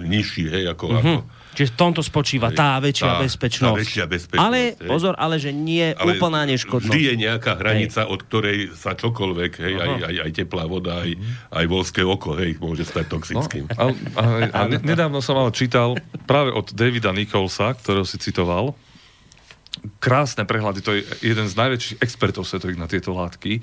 [0.00, 0.96] nižší, hej, ako, Mhm.
[0.96, 3.74] ako Čiže v tomto spočíva tá väčšia Tá- bezpečnosť.
[3.74, 4.86] tá väčšia bezpečnosť, Ale, hej.
[4.86, 6.86] pozor, ale že nie ale úplná neškodnosť.
[6.86, 11.18] Vždy je nejaká hranica, od ktorej sa čokoľvek, hej, aj, aj, aj teplá voda, aj,
[11.50, 13.66] aj volské oko, hej, môže stať toxickým.
[13.74, 14.22] A, a,
[14.54, 18.78] a ne- nedávno som ale čítal práve od Davida Nicholsa, ktorého si citoval,
[19.98, 23.62] krásne prehľady, to je jeden z najväčších expertov svetových na tieto látky.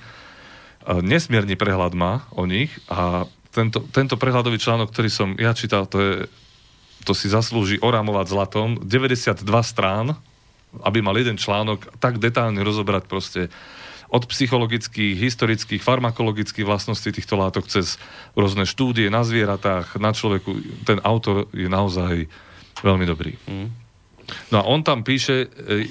[0.83, 3.23] A Nesmierny prehľad má o nich a
[3.55, 6.13] tento, tento prehľadový článok, ktorý som ja čítal, to, je,
[7.07, 8.69] to si zaslúži orámovať zlatom.
[8.83, 10.19] 92 strán,
[10.83, 13.47] aby mal jeden článok tak detálne rozobrať proste
[14.11, 17.97] od psychologických, historických, farmakologických vlastností týchto látok cez
[18.37, 20.83] rôzne štúdie na zvieratách, na človeku.
[20.85, 22.29] Ten autor je naozaj
[22.83, 23.33] veľmi dobrý.
[24.53, 25.87] No a on tam píše, e,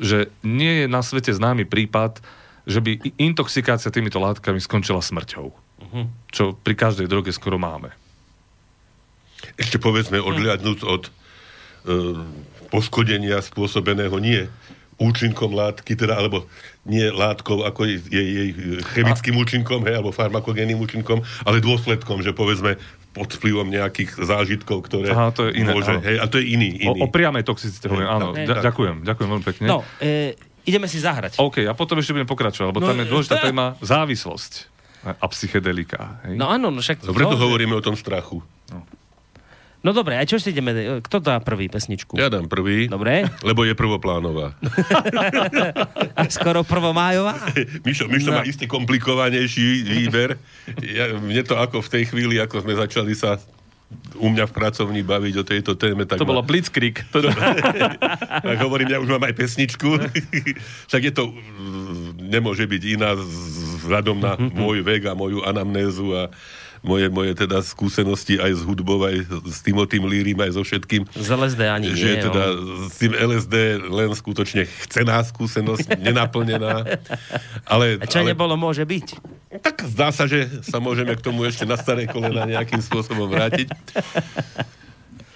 [0.00, 2.20] že nie je na svete známy prípad,
[2.68, 5.67] že by intoxikácia týmito látkami skončila smrťou.
[6.28, 7.90] Čo pri každej droge skoro máme.
[9.54, 11.10] Ešte povedzme, odliadnúť od e,
[12.68, 14.46] poškodenia spôsobeného nie
[14.98, 16.50] účinkom látky, teda, alebo
[16.82, 18.50] nie látkou ako jej, jej,
[18.98, 22.74] chemickým účinkom, hej, alebo farmakogénnym účinkom, ale dôsledkom, že povedzme
[23.14, 26.02] pod vplyvom nejakých zážitkov, ktoré Aha, to je iné, môže, áno.
[26.02, 26.98] hej, a to je iný, iný.
[26.98, 28.34] O, o priamej toxicite hovorím, áno.
[28.34, 28.46] tak.
[28.46, 29.66] Ďa- ďakujem, ďakujem veľmi pekne.
[29.70, 30.34] No, e,
[30.66, 31.38] ideme si zahrať.
[31.38, 34.52] OK, a potom ešte budem pokračovať, lebo No, tam je dôležitá e, téma závislosť
[35.04, 36.18] a psychedelika.
[36.22, 36.34] Hej?
[36.34, 37.02] No áno, no však...
[37.02, 38.42] No preto no, hovoríme o tom strachu.
[39.78, 42.18] No dobre, a čo si ideme, kto dá prvý pesničku?
[42.18, 43.30] Ja dám prvý, Dobre.
[43.40, 44.58] lebo je prvoplánová.
[46.18, 47.38] A skoro prvomájová?
[47.86, 48.36] Mišo, Mišo No.
[48.36, 50.34] má istý komplikovanejší výber.
[50.82, 53.38] Ja, mne to ako v tej chvíli, ako sme začali sa
[54.18, 57.06] u mňa v pracovni baviť o tejto téme, tak To ma- bolo Blitzkrieg.
[57.14, 57.22] To,
[58.42, 59.88] tak hovorím, ja už mám aj pesničku.
[60.90, 66.12] Však je to, mm, nemôže byť iná z- vzhľadom na môj vek a moju anamnézu
[66.12, 66.22] a
[66.82, 71.06] moje, moje teda skúsenosti aj s hudbou, aj s Timotým Lírim, aj so všetkým.
[71.10, 72.22] Z LSD ani že nie.
[72.22, 72.86] teda no.
[72.86, 73.54] s tým LSD
[73.88, 76.86] len skutočne chcená skúsenosť, nenaplnená.
[77.66, 79.06] Ale, A čo ale nebolo, môže byť.
[79.62, 83.68] tak zdá sa, že sa môžeme k tomu ešte na staré kolena nejakým spôsobom vrátiť.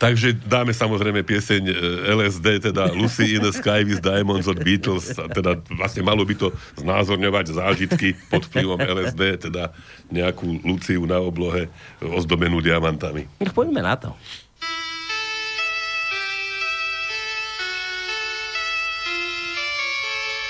[0.03, 1.75] Takže dáme samozrejme pieseň e,
[2.11, 5.15] LSD, teda Lucy in the Sky with Diamonds od Beatles.
[5.15, 6.51] A teda vlastne malo by to
[6.83, 9.71] znázorňovať zážitky pod vplyvom LSD, teda
[10.11, 11.71] nejakú Luciu na oblohe
[12.03, 13.31] ozdobenú diamantami.
[13.55, 14.11] Poďme na to.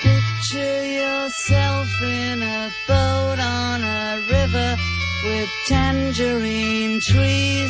[0.01, 4.73] Picture yourself in a boat on a river
[5.29, 7.69] with tangerine trees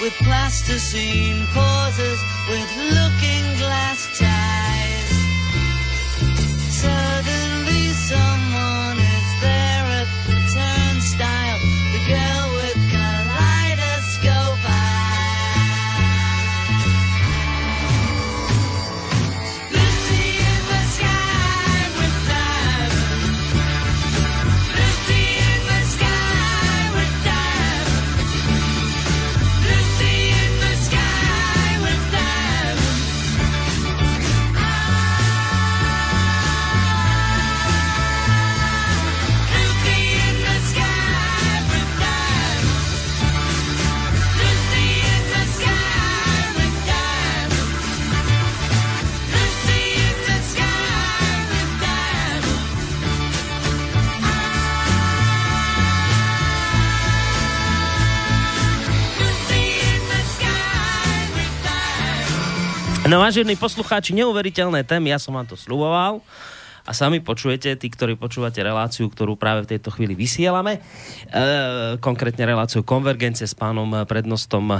[0.00, 4.39] With plasticine pauses with looking glass ties.
[63.10, 66.22] No vážení poslucháči, neuveriteľné témy, ja som vám to sluboval
[66.86, 70.80] a sami počujete, tí, ktorí počúvate reláciu, ktorú práve v tejto chvíli vysielame, e,
[71.98, 74.78] konkrétne reláciu Konvergencie s pánom prednostom e,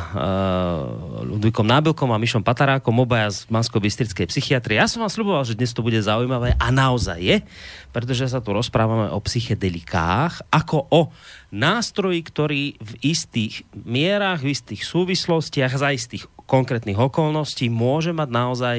[1.26, 4.78] Ludvíkom Nábilkom a Mišom Patarákom, obaja z Mansko-Bystrickej psychiatrie.
[4.78, 7.36] Ja som vám sluboval, že dnes to bude zaujímavé a naozaj je,
[7.90, 11.10] pretože sa tu rozprávame o psychedelikách ako o
[11.50, 18.78] nástroji, ktorý v istých mierach, v istých súvislostiach, za istých konkrétnych okolností môže mať naozaj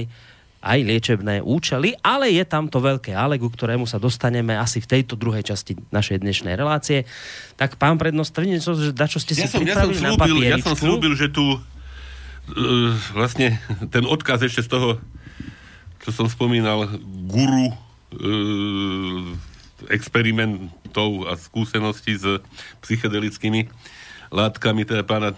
[0.61, 4.99] aj liečebné účely, ale je tam to veľké ale, ku ktorému sa dostaneme asi v
[4.99, 7.09] tejto druhej časti našej dnešnej relácie.
[7.57, 10.37] Tak pán prednost, niečo, že dačo ste si Ja som, ja, som pripravili na slúbil,
[10.45, 10.85] ja som papieričku?
[10.85, 11.45] slúbil, že tu
[13.17, 13.57] vlastne
[13.89, 14.89] ten odkaz ešte z toho,
[16.05, 16.89] čo som spomínal,
[17.29, 17.75] guru e,
[19.89, 22.41] experimentov a skúseností s
[22.81, 23.69] psychedelickými
[24.33, 25.33] látkami, teda pána,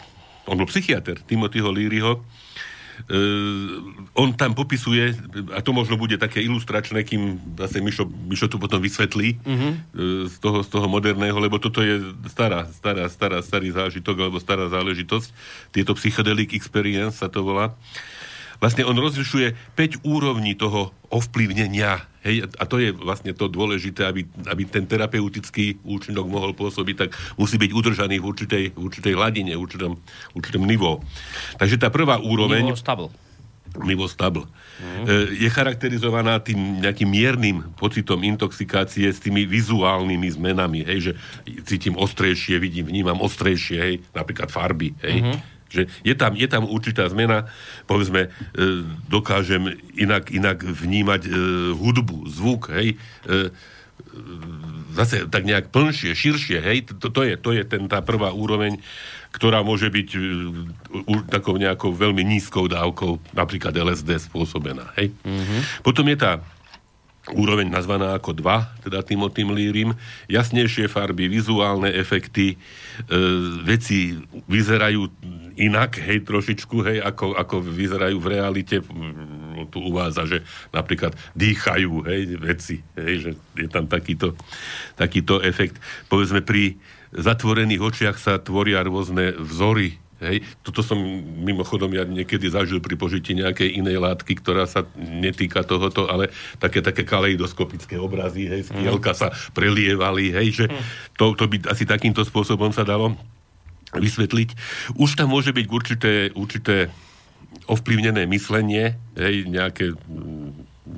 [0.48, 2.24] on bol psychiatr, Timothyho Learyho,
[3.10, 3.82] Uh,
[4.14, 5.18] on tam popisuje,
[5.58, 9.50] a to možno bude také ilustračné, kým zase Mišo, Mišo tu potom vysvetlí uh-huh.
[9.50, 14.38] uh, z, toho, z toho moderného, lebo toto je stará, stará, stará, starý zážitok, alebo
[14.38, 15.28] stará záležitosť.
[15.74, 17.74] Tieto psychedelic experience sa to volá.
[18.58, 22.06] Vlastne on rozlišuje 5 úrovní toho ovplyvnenia.
[22.24, 27.10] Hej, a to je vlastne to dôležité, aby, aby ten terapeutický účinok mohol pôsobiť, tak
[27.36, 31.04] musí byť udržaný v určitej, v určitej hladine, v určitom, v určitom nivo.
[31.60, 32.72] Takže tá prvá úroveň...
[32.72, 33.12] Nivo stable.
[33.74, 34.46] Nivo stable.
[34.80, 35.34] Mm.
[35.34, 41.12] Je charakterizovaná tým nejakým miernym pocitom intoxikácie s tými vizuálnymi zmenami, hej, že
[41.66, 45.20] cítim ostrejšie, vidím, vnímam ostrejšie, hej, napríklad farby, hej.
[45.20, 47.50] Mm-hmm že je tam, je tam určitá zmena,
[47.90, 48.30] povedzme, e,
[49.10, 51.32] dokážem inak, inak vnímať e,
[51.74, 52.94] hudbu, zvuk, hej,
[53.26, 53.50] e,
[54.94, 58.78] zase tak nejak plnšie, širšie, hej, to, to je, to je ten, tá prvá úroveň,
[59.34, 60.22] ktorá môže byť uh,
[61.26, 65.10] takou nejakou veľmi nízkou dávkou, napríklad LSD spôsobená, hej.
[65.26, 65.82] Mm-hmm.
[65.82, 66.46] Potom je tá
[67.32, 69.96] úroveň nazvaná ako 2, teda Timothy Lírim,
[70.28, 72.58] jasnejšie farby, vizuálne efekty, e,
[73.64, 74.20] veci
[74.52, 75.08] vyzerajú
[75.56, 78.84] inak, hej, trošičku, hej, ako, ako vyzerajú v realite.
[78.84, 80.44] Mm, Tu uvádza, že
[80.76, 84.36] napríklad dýchajú, hej, veci, hej, že je tam takýto,
[85.00, 85.80] takýto efekt.
[86.12, 86.76] Povedzme, pri
[87.16, 90.48] zatvorených očiach sa tvoria rôzne vzory Hej.
[90.64, 90.98] Toto som
[91.44, 96.80] mimochodom ja niekedy zažil pri požití nejakej inej látky, ktorá sa netýka tohoto, ale také,
[96.80, 99.20] také kaleidoskopické obrazy, hej, skielka mm.
[99.20, 100.84] sa prelievali, hej, že mm.
[101.20, 103.14] to, to by asi takýmto spôsobom sa dalo
[103.94, 104.50] vysvetliť.
[104.98, 106.90] Už tam môže byť určité, určité
[107.70, 109.94] ovplyvnené myslenie, hej, nejaké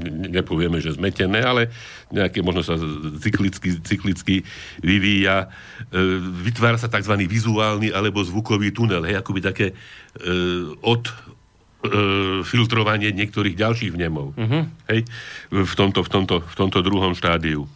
[0.10, 1.70] nepovieme, že zmetené, ale
[2.10, 2.76] nejaké možno sa
[3.22, 4.42] cyklicky, cyklicky
[4.82, 5.48] vyvíja.
[5.94, 7.14] E, vytvára sa tzv.
[7.30, 9.76] vizuálny alebo zvukový tunel, hej, akoby také e,
[10.82, 11.14] od e,
[12.42, 14.34] filtrovanie niektorých ďalších vnemov.
[14.34, 14.66] Uh-huh.
[14.90, 15.06] Hej,
[15.54, 17.70] v tomto, v, tomto, v tomto druhom štádiu.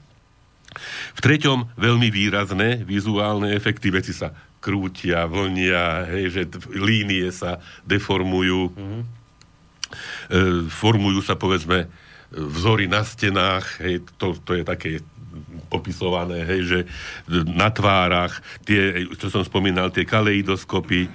[1.14, 6.41] V treťom veľmi výrazné vizuálne efekty, veci sa krútia, vlnia, hej, že
[6.74, 8.74] línie sa deformujú.
[8.74, 9.19] E,
[10.70, 11.90] formujú sa, povedzme,
[12.30, 14.92] vzory na stenách, hej, to, to je také
[15.70, 16.80] popisované, hej, že
[17.46, 21.10] na tvárach, tie, čo som spomínal, tie kaleidoskopy, e,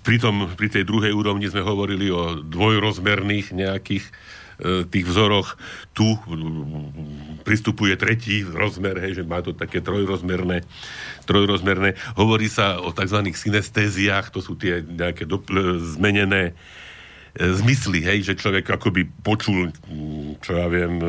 [0.00, 4.12] pri, tom, pri tej druhej úrovni sme hovorili o dvojrozmerných nejakých e,
[4.90, 5.54] tých vzoroch.
[5.94, 6.18] Tu
[7.46, 10.66] pristupuje tretí rozmer, hej, že má to také trojrozmerné,
[11.30, 11.94] trojrozmerné.
[12.18, 13.22] Hovorí sa o tzv.
[13.30, 16.58] synestéziách, to sú tie nejaké dopl- zmenené
[17.38, 21.06] E, zmysly, hej, že človek akoby počul, mm, čo ja viem, e,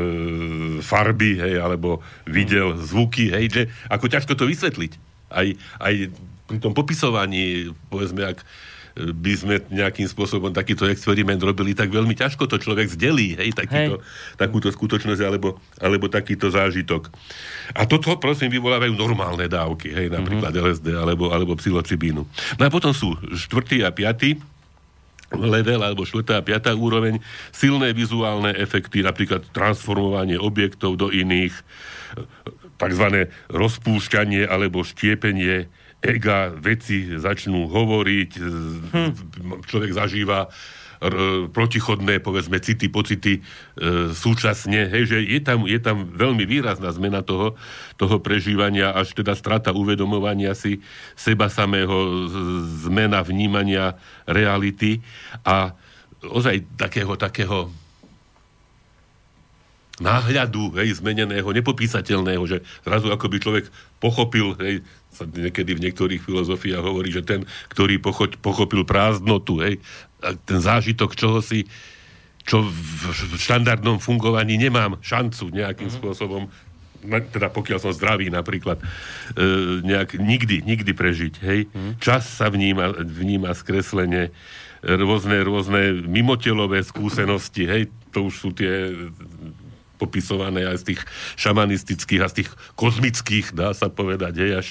[0.85, 4.91] farby, hej, alebo videl zvuky, hej, že ako ťažko to vysvetliť.
[5.33, 5.47] Aj,
[5.81, 5.93] aj
[6.45, 8.45] pri tom popisovaní, povedzme, ak e,
[8.99, 14.03] by sme nejakým spôsobom takýto experiment robili, tak veľmi ťažko to človek zdelí, hej, takýto,
[14.03, 14.35] hej.
[14.35, 17.07] takúto skutočnosť alebo, alebo takýto zážitok.
[17.73, 20.69] A toto, prosím, vyvolávajú normálne dávky, hej, napríklad mm-hmm.
[20.75, 22.21] LSD alebo, alebo psilocibínu.
[22.59, 24.35] No a potom sú štvrtý a piatý,
[25.29, 26.41] level alebo 4.
[26.41, 26.73] a 5.
[26.73, 27.21] úroveň,
[27.53, 31.53] silné vizuálne efekty, napríklad transformovanie objektov do iných,
[32.79, 33.05] tzv.
[33.53, 35.69] rozpúšťanie alebo štiepenie
[35.99, 38.31] ega, veci začnú hovoriť,
[38.91, 39.11] hm.
[39.67, 40.47] človek zažíva
[41.03, 43.41] r- protichodné, povedzme, city, pocity e,
[44.11, 47.55] súčasne, hej, že je tam, je tam veľmi výrazná zmena toho,
[47.95, 50.83] toho prežívania, až teda strata uvedomovania si
[51.15, 53.95] seba samého, z- zmena vnímania
[54.27, 54.99] reality
[55.43, 55.75] a
[56.23, 57.71] ozaj takého, takého
[59.99, 63.65] náhľadu, hej, zmeneného, nepopísateľného, že zrazu ako by človek
[63.99, 64.81] pochopil, hej,
[65.11, 69.83] sa niekedy v niektorých filozofiách hovorí, že ten, ktorý pochoď, pochopil prázdnotu, hej,
[70.47, 71.67] ten zážitok čoho si,
[72.47, 75.99] čo v štandardnom fungovaní nemám šancu nejakým mm-hmm.
[76.01, 76.43] spôsobom
[77.07, 78.85] teda pokiaľ som zdravý napríklad, e,
[79.87, 81.71] nejak nikdy, nikdy prežiť, hej.
[81.71, 81.95] Mm.
[82.03, 84.35] Čas sa vníma, vníma skreslenie,
[84.83, 87.81] rôzne, rôzne mimotelové skúsenosti, hej,
[88.11, 88.91] to už sú tie
[89.99, 91.01] popisované aj z tých
[91.35, 94.67] šamanistických a z tých kozmických, dá sa povedať, hej, až,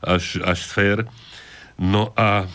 [0.00, 0.98] až, až sfér.
[1.76, 2.48] No a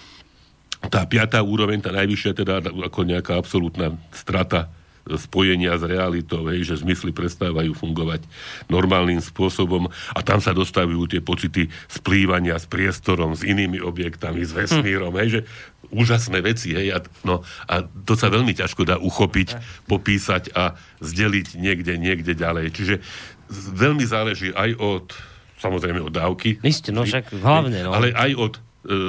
[0.90, 2.54] tá piatá úroveň, tá najvyššia, teda
[2.90, 4.72] ako nejaká absolútna strata
[5.10, 8.22] spojenia s realitou, hej, že zmysly prestávajú fungovať
[8.70, 14.54] normálnym spôsobom a tam sa dostavujú tie pocity splývania s priestorom, s inými objektami, s
[14.54, 15.42] vesmírom, hej, že
[15.90, 19.58] úžasné veci, hej, a, no, a to sa veľmi ťažko dá uchopiť,
[19.90, 22.74] popísať a zdeliť niekde, niekde ďalej.
[22.74, 22.96] Čiže
[23.52, 25.06] veľmi záleží aj od,
[25.58, 26.62] samozrejme od dávky.
[26.62, 27.92] Isté, no však hlavne, no.
[27.94, 28.60] Ale aj od e,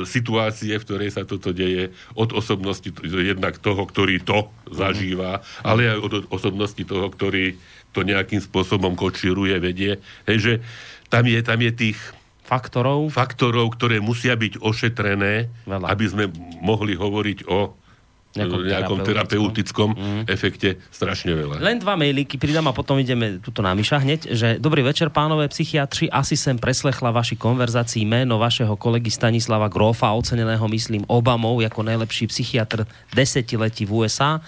[0.09, 5.99] situácie, v ktorej sa toto deje, od osobnosti jednak toho, ktorý to zažíva, ale aj
[6.01, 7.61] od osobnosti toho, ktorý
[7.91, 9.99] to nejakým spôsobom kočíruje, vedie.
[10.25, 10.53] Hej, že
[11.11, 11.99] tam je, tam je tých
[12.51, 13.15] Faktorov.
[13.15, 15.87] faktorov, ktoré musia byť ošetrené, Veľa.
[15.87, 16.25] aby sme
[16.59, 17.79] mohli hovoriť o
[18.31, 20.23] Nejakom nejakom, nejakom terapeutickom mm.
[20.31, 21.59] efekte strašne veľa.
[21.59, 25.51] Len dva mailíky pridám a potom ideme tuto na Miša hneď, že dobrý večer pánové
[25.51, 31.83] psychiatri, asi sem preslechla vaši konverzácii meno vašeho kolegy Stanislava Grofa, oceneného myslím Obamou ako
[31.83, 34.39] najlepší psychiatr desetiletí v USA.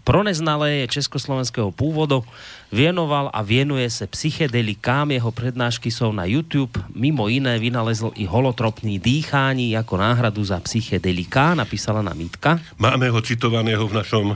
[0.00, 2.24] Proneznalé je československého pôvodu,
[2.72, 8.96] vienoval a vienuje sa psychedelikám, jeho prednášky sú na YouTube, mimo iné vynalezl i holotropný
[8.98, 12.58] dýchání ako náhradu za psychedelika, napísala na Mítka.
[12.80, 14.26] Máme ho citovaného v našom,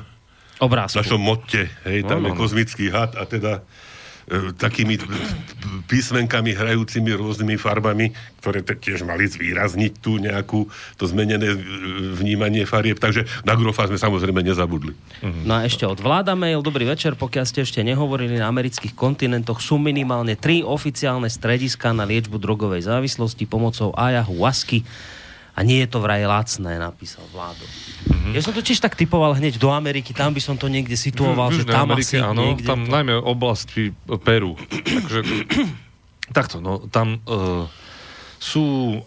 [0.61, 1.01] Obrázku.
[1.01, 2.41] našom motte, hej, tam No, je no, no.
[2.41, 3.65] kozmický had a teda
[4.57, 5.15] takými p- p-
[5.89, 11.59] písmenkami hrajúcimi rôznymi farbami, ktoré tiež mali zvýrazniť tú nejakú to zmenené e,
[12.17, 12.97] vnímanie farieb.
[12.97, 14.97] Takže na grofa sme samozrejme nezabudli.
[15.45, 16.65] No a ešte od vláda mail.
[16.65, 22.09] Dobrý večer, pokiaľ ste ešte nehovorili na amerických kontinentoch, sú minimálne tri oficiálne strediska na
[22.09, 24.85] liečbu drogovej závislosti pomocou ayahuasky
[25.55, 27.63] a nie je to vraj lacné, napísal vládu.
[28.35, 31.55] Ja som to tiež tak typoval hneď do Ameriky, tam by som to niekde situoval,
[31.55, 32.67] v že tam Amerike, asi áno, niekde...
[32.67, 32.91] tam to...
[32.91, 33.95] najmä oblasti
[34.27, 34.59] Peru.
[34.59, 35.21] Takže
[36.35, 37.71] takto, no, tam uh,
[38.43, 38.99] sú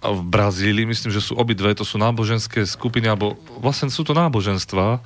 [0.00, 4.86] v Brazílii, myslím, že sú obidve, to sú náboženské skupiny, alebo vlastne sú to náboženstva,
[4.96, 5.00] uh,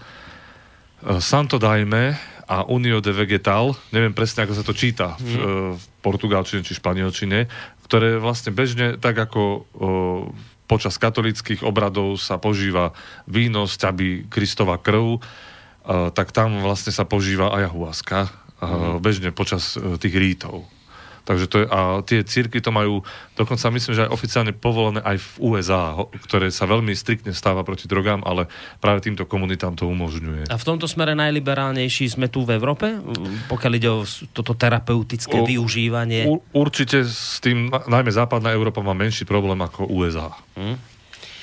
[1.18, 2.14] Santo Daime
[2.46, 5.42] a Unio de Vegetal, neviem presne, ako sa to číta v, uh,
[5.74, 7.50] v portugalčine či španielčine,
[7.90, 10.30] ktoré vlastne bežne, tak ako uh,
[10.70, 12.94] počas katolických obradov sa požíva
[13.26, 15.18] víno z ťaby Kristova krv,
[15.80, 18.30] Uh, tak tam vlastne sa požíva ayahuasca uh,
[19.00, 20.68] bežne počas uh, tých rítov.
[21.24, 23.04] Takže to je, a tie círky to majú,
[23.36, 25.94] dokonca myslím, že aj oficiálne povolené aj v USA,
[26.26, 28.48] ktoré sa veľmi striktne stáva proti drogám, ale
[28.78, 30.48] práve týmto komunitám to umožňuje.
[30.48, 32.96] A v tomto smere najliberálnejší sme tu v Európe,
[33.48, 34.02] pokiaľ ide o
[34.32, 36.26] toto terapeutické O- využívanie.
[36.28, 40.32] U, určite s tým, na- najmä západná Európa má menší problém ako USA.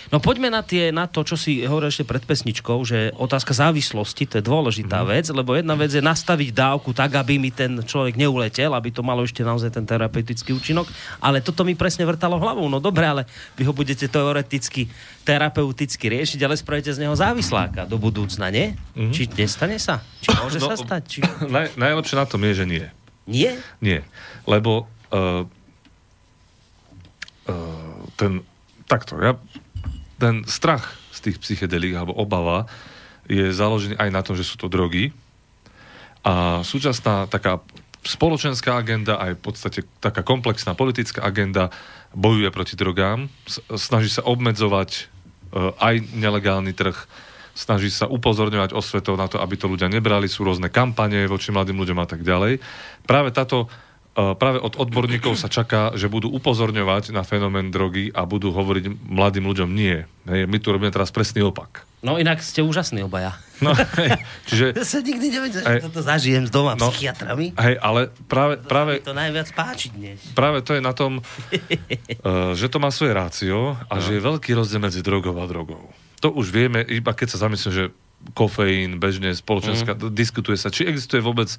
[0.08, 4.24] No poďme na, tie, na to, čo si hovoril ešte pred pesničkou, že otázka závislosti,
[4.24, 5.08] to je dôležitá Mhm.
[5.10, 9.02] vec, lebo jedna vec je nastaviť dávku tak, aby mi ten človek neuletel, aby to
[9.02, 10.88] malo ešte naozaj ten terapeutický účinok,
[11.20, 12.66] ale toto mi presne vrtalo hlavou.
[12.66, 14.88] No dobre, ale vy ho budete teoreticky,
[15.22, 18.80] terapeuticky riešiť, ale spravíte z neho závisláka do budúcna, nie?
[18.96, 19.12] Mhm.
[19.12, 20.00] Či nestane sa?
[20.20, 21.02] Či môže No, sa stať?
[21.06, 21.20] Či...
[21.52, 22.86] Naj, najlepšie na tom je, že nie.
[23.28, 23.60] Nie?
[23.78, 24.08] Nie,
[24.46, 25.44] lebo uh,
[27.46, 27.56] uh,
[28.16, 28.40] ten,
[28.86, 29.36] takto, ja,
[30.18, 32.70] ten strach z tých psychedelík alebo obava
[33.28, 35.12] je založený aj na tom, že sú to drogy.
[36.26, 37.64] A súčasná taká
[38.08, 41.72] spoločenská agenda, aj v podstate taká komplexná politická agenda
[42.16, 43.28] bojuje proti drogám,
[43.76, 44.90] snaží sa obmedzovať
[45.52, 46.96] uh, aj nelegálny trh,
[47.52, 51.76] snaží sa upozorňovať osvetov na to, aby to ľudia nebrali, sú rôzne kampane voči mladým
[51.76, 52.64] ľuďom a tak ďalej.
[53.04, 53.68] Práve táto
[54.18, 59.46] práve od odborníkov sa čaká, že budú upozorňovať na fenomén drogy a budú hovoriť mladým
[59.46, 60.10] ľuďom nie.
[60.26, 61.86] Hej, my tu robíme teraz presný opak.
[62.02, 63.38] No inak ste úžasní obaja.
[63.58, 66.90] No, hej, čiže Ja sa nikdy nevedel, že toto zažijem s doma No.
[66.90, 67.54] psychiatrami.
[67.54, 70.18] Hej, ale práve, práve, Mi to najviac páči dnes.
[70.34, 74.54] práve to je na tom, uh, že to má svoje rácio a že je veľký
[74.54, 75.94] rozdiel medzi drogou a drogou.
[76.22, 77.84] To už vieme, iba keď sa zamyslím, že
[78.34, 80.10] kofeín, bežne spoločenská, mm.
[80.10, 81.54] diskutuje sa, či existuje vôbec,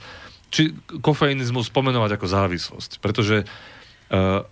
[0.49, 0.72] či
[1.05, 2.90] kofeínizmus spomenovať ako závislosť.
[3.05, 4.46] Pretože uh,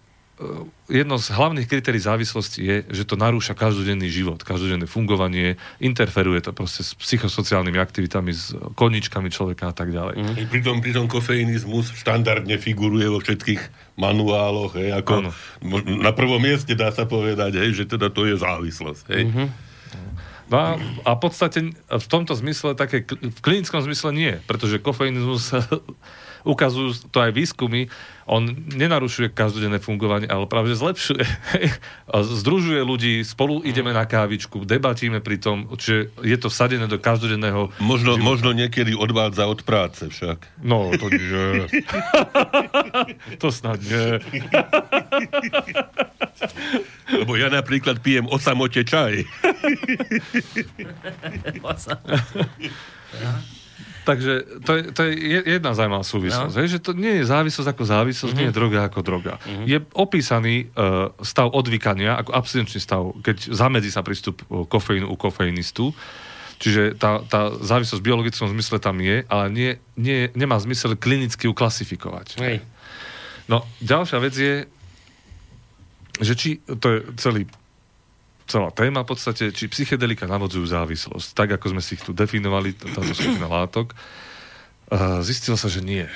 [0.93, 6.53] jedno z hlavných kritérií závislosti je, že to narúša každodenný život, každodenné fungovanie, interferuje to
[6.53, 10.15] proste s psychosociálnymi aktivitami, s koničkami človeka a tak ďalej.
[10.21, 10.35] Mm.
[10.53, 15.33] Pritom, pritom kofeínizmus štandardne figuruje vo všetkých manuáloch, hej, ako
[15.65, 19.05] mo- na prvom mieste dá sa povedať, hej, že teda to je závislosť.
[19.17, 19.23] Hej.
[19.33, 19.49] Mm-hmm.
[20.47, 25.51] No a, v podstate v tomto zmysle, také, v klinickom zmysle nie, pretože kofeínizmus
[26.47, 27.91] ukazujú to aj výskumy,
[28.27, 31.25] on nenarušuje každodenné fungovanie, ale práve že zlepšuje.
[32.43, 37.71] Združuje ľudí, spolu ideme na kávičku, debatíme pri tom, čiže je to vsadené do každodenného...
[37.79, 40.43] Možno, možno niekedy odvádza od práce však.
[40.63, 41.71] No, to nie.
[43.43, 44.19] to snad nie.
[47.23, 49.23] Lebo ja napríklad pijem o samote čaj.
[54.07, 56.63] Takže to je, to je je- jedna zaujímavá súvislosť, No.
[56.63, 58.39] že to nie je závislosť ako závislosť, mm-hmm.
[58.39, 59.35] nie je droga ako droga.
[59.43, 59.67] Mm-hmm.
[59.67, 65.19] Je opísaný uh, stav odvykania ako abstinenčný stav, keď zamedzí sa prístup uh, kofeínu u
[65.19, 65.91] kofeinistu.
[66.63, 71.51] Čiže tá, tá závislosť v biologickom zmysle tam je, ale nie, nie, nemá zmysel klinicky
[71.51, 72.41] ju klasifikovať.
[72.41, 72.65] Hej.
[73.51, 74.55] No, ďalšia vec je,
[76.23, 77.45] že či, to je celý,
[78.47, 82.73] celá téma v podstate, či psychedelika navodzujú závislosť, tak ako sme si ich tu definovali,
[82.79, 83.93] táto skupina látok,
[84.91, 86.07] uh, zistilo sa, že nie.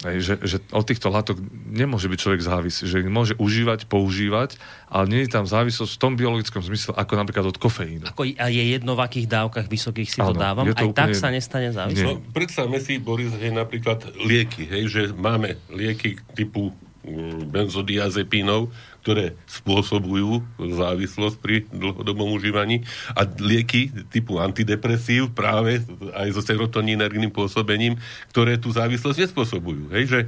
[0.00, 1.36] Hej, že, že od týchto látok
[1.68, 4.56] nemôže byť človek závislý, že ich môže užívať, používať,
[4.88, 8.08] ale nie je tam závislosť v tom biologickom zmysle, ako napríklad od kofeínu.
[8.08, 11.12] Ako a je jedno, v akých dávkach vysokých si to Áno, dávam, to aj tak
[11.12, 12.16] úplne- sa nestane závislý.
[12.16, 16.72] No, predstavme si, Boris, hej, napríklad lieky, hej, že máme lieky typu
[17.04, 22.84] mm, benzodiazepínov, ktoré spôsobujú závislosť pri dlhodobom užívaní
[23.16, 25.80] a lieky typu antidepresív práve
[26.12, 27.96] aj so serotoninerným pôsobením,
[28.30, 29.90] ktoré tú závislosť nespôsobujú.
[29.92, 30.20] Hej, že,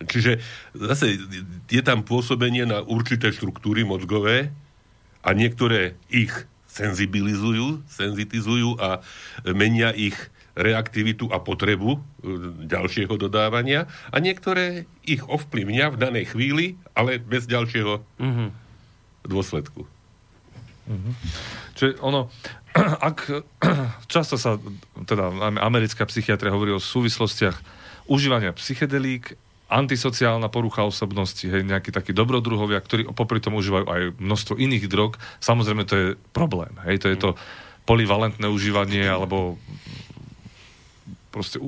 [0.00, 0.40] Čiže
[0.72, 1.20] zase
[1.68, 4.48] je tam pôsobenie na určité štruktúry mozgové
[5.20, 6.32] a niektoré ich
[6.72, 9.04] senzibilizujú, senzitizujú a
[9.52, 10.16] menia ich
[10.58, 11.98] reaktivitu a potrebu e,
[12.66, 18.46] ďalšieho dodávania a niektoré ich ovplyvňa v danej chvíli, ale bez ďalšieho Mhm.
[19.26, 19.84] dôsledku.
[21.78, 22.32] Čiže ono,
[23.10, 23.18] ak
[24.12, 24.58] často sa,
[25.06, 25.30] teda
[25.62, 27.56] americká psychiatria hovorí o súvislostiach
[28.10, 29.38] užívania psychedelík,
[29.70, 35.14] antisociálna porucha osobnosti, hej, nejakí takí dobrodruhovia, ktorí popri tom užívajú aj množstvo iných drog,
[35.38, 36.74] samozrejme to je problém.
[36.90, 37.30] Hej, to je to
[37.86, 39.62] polivalentné užívanie alebo
[41.30, 41.62] proste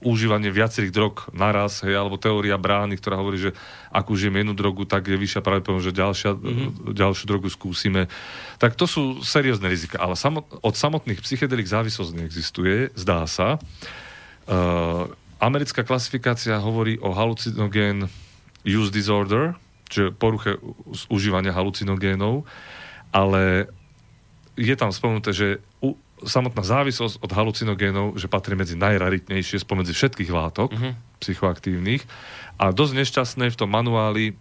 [0.00, 3.52] užívanie viacerých drog naraz, hej, alebo teória brány, ktorá hovorí, že
[3.92, 6.68] ak užijem jednu drogu, tak je vyššia pravdepodobnosť, že ďalšia, mm-hmm.
[6.96, 8.08] ďalšiu drogu skúsime.
[8.56, 10.00] Tak to sú seriózne rizika.
[10.00, 13.60] Ale samot, od samotných psychedelik závislosť neexistuje, zdá sa.
[14.48, 18.08] Uh, americká klasifikácia hovorí o halucinogén
[18.64, 19.52] use disorder,
[19.92, 20.56] čiže poruche
[21.12, 22.48] užívania halucinogénov,
[23.12, 23.68] ale
[24.58, 25.94] je tam spomenuté, že u,
[26.24, 30.90] samotná závislosť od halucinogénov, že patrí medzi najraritnejšie spomedzi všetkých látok Mhm.
[31.22, 32.02] psychoaktívnych
[32.58, 34.34] a dosť nešťastné v tom manuáli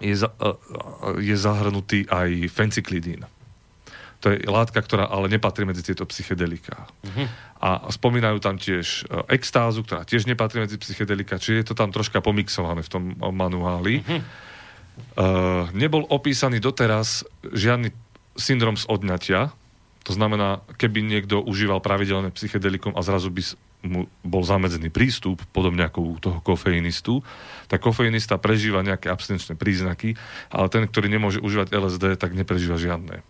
[0.00, 3.28] je, za, uh, uh, je zahrnutý aj fenciklidín.
[4.24, 6.88] To je látka, ktorá ale nepatrí medzi tieto psychedelika.
[7.60, 11.92] A spomínajú tam tiež uh, extázu, ktorá tiež nepatrí medzi psychedelika, čiže je to tam
[11.92, 14.00] troška pomixované v tom manuáli.
[15.14, 17.90] Uh, nebol opísaný doteraz žiadny
[18.38, 19.50] syndrom z odňatia.
[20.04, 23.42] To znamená, keby niekto užíval pravidelné psychedelikum a zrazu by
[23.84, 27.20] mu bol zamedzený prístup, podobne ako u toho kofeinistu,
[27.68, 30.16] tak kofeinista prežíva nejaké abstinenčné príznaky,
[30.48, 33.24] ale ten, ktorý nemôže užívať LSD, tak neprežíva žiadne.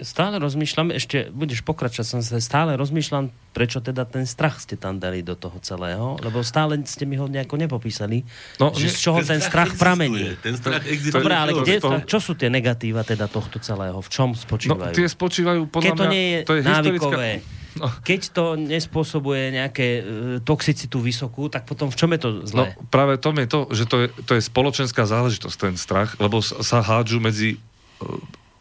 [0.00, 4.96] Stále rozmýšľam, ešte budeš pokračovať, som sa stále rozmýšľam, prečo teda ten strach ste tam
[4.96, 8.24] dali do toho celého, lebo stále ste mi ho nejako nepopísali,
[8.56, 10.32] No, že z čoho ten strach existuje, pramení.
[10.40, 11.20] Ten strach existuje.
[11.20, 14.00] Dobre, ale kde, to- čo sú tie negatíva teda tohto celého?
[14.00, 14.96] V čom No, spočívajú?
[14.96, 16.10] tie spočívajú podľa Keď to mňa...
[16.10, 17.28] nie je, to je návykové,
[17.76, 17.92] No.
[18.00, 20.02] keď to nespôsobuje nejaké e,
[20.40, 22.72] toxicitu vysokú, tak potom v čom je to No zlé?
[22.88, 26.80] práve to je to, že to je, to je spoločenská záležitosť, ten strach, lebo sa
[26.80, 27.60] hádžu medzi
[28.00, 28.08] e,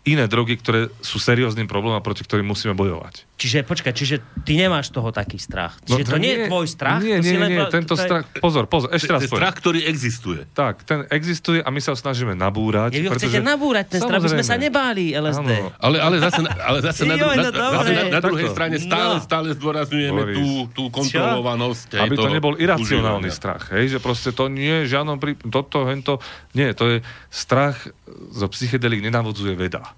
[0.06, 3.26] iné drogy, ktoré sú serióznym problémom a proti ktorým musíme bojovať.
[3.36, 5.76] Čiže, počkaj, čiže ty nemáš toho taký strach.
[5.82, 7.02] Čiže to nie je tvoj strach?
[7.02, 9.52] No, Nie, to nie, nie, nie, tento to je- strach, pozor, pozor, ešte raz strach,
[9.54, 10.46] ktorý existuje.
[10.48, 12.94] Tak, ten existuje a my sa ho snažíme nabúrať.
[12.94, 15.52] Je, vy ho chcete nabúrať, ten strach, aby sme sa nebáli LSD.
[15.52, 15.74] Áno.
[15.76, 18.76] Ale, ale zase, na- ale zase na, dru- no na, zase na, na druhej strane
[18.78, 19.20] stále, No.
[19.20, 20.38] stále zdôrazňujeme Boris.
[20.38, 21.88] tú, tú kontrolovanosť.
[21.98, 25.34] Aby to nebol iracionálny strach, hej, že proste to nie je žiadnom prí...
[25.42, 26.98] toto, hento, nie, to je
[27.28, 27.90] strach
[28.30, 29.95] zo psychedelik nenavodzuje veda,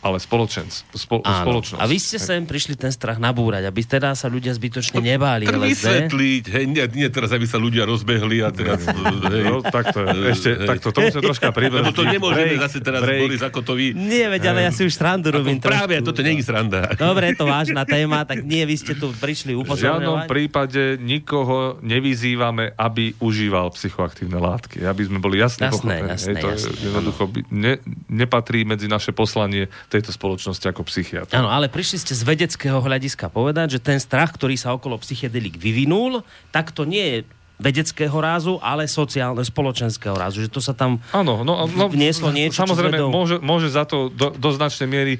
[0.00, 1.42] ale spoločenc, spo, Áno.
[1.42, 1.76] spoločnosť.
[1.76, 5.54] A vy ste sem prišli ten strach nabúrať, aby teda sa ľudia zbytočne nebáli Tak
[5.54, 5.68] LSD.
[5.68, 8.80] vysvetliť, hej, nie, nie teraz, aby sa ľudia rozbehli a teraz...
[8.82, 10.66] hej, No, takto, ešte, Hej.
[10.66, 11.82] takto, to musíme troška pribrzdiť.
[11.82, 13.20] Lebo to nemôžeme Break, zase teraz, break.
[13.20, 13.86] Boris, ako to vy...
[13.92, 16.06] Nie, veď, ale ja si už srandu robím Ako práve, trošku.
[16.06, 16.80] toto není sranda.
[16.92, 19.68] Dobre, je to vážna téma, tak nie, vy ste tu prišli V žiadnom
[20.16, 20.26] upozorňovať.
[20.26, 24.80] prípade nikoho nevyzývame, aby užíval psychoaktívne látky.
[24.82, 26.08] Aby sme boli jasne Jasné, pochopení.
[26.10, 27.72] jasné, Hej, to jasné, je, jednoducho ne,
[28.08, 31.34] nepatrí medzi naše poslanie tejto spoločnosti ako psychiatr.
[31.34, 35.58] Áno, ale prišli ste z vedeckého hľadiska povedať, že ten strach, ktorý sa okolo psychedelik
[35.58, 36.22] vyvinul,
[36.54, 37.18] tak to nie je
[37.60, 40.40] vedeckého rázu, ale sociálne, spoločenského rázu.
[40.40, 44.08] Že to sa tam Áno, no, no vnieslo niečo, čo Samozrejme, môže, môže za to
[44.08, 45.14] do, do značnej miery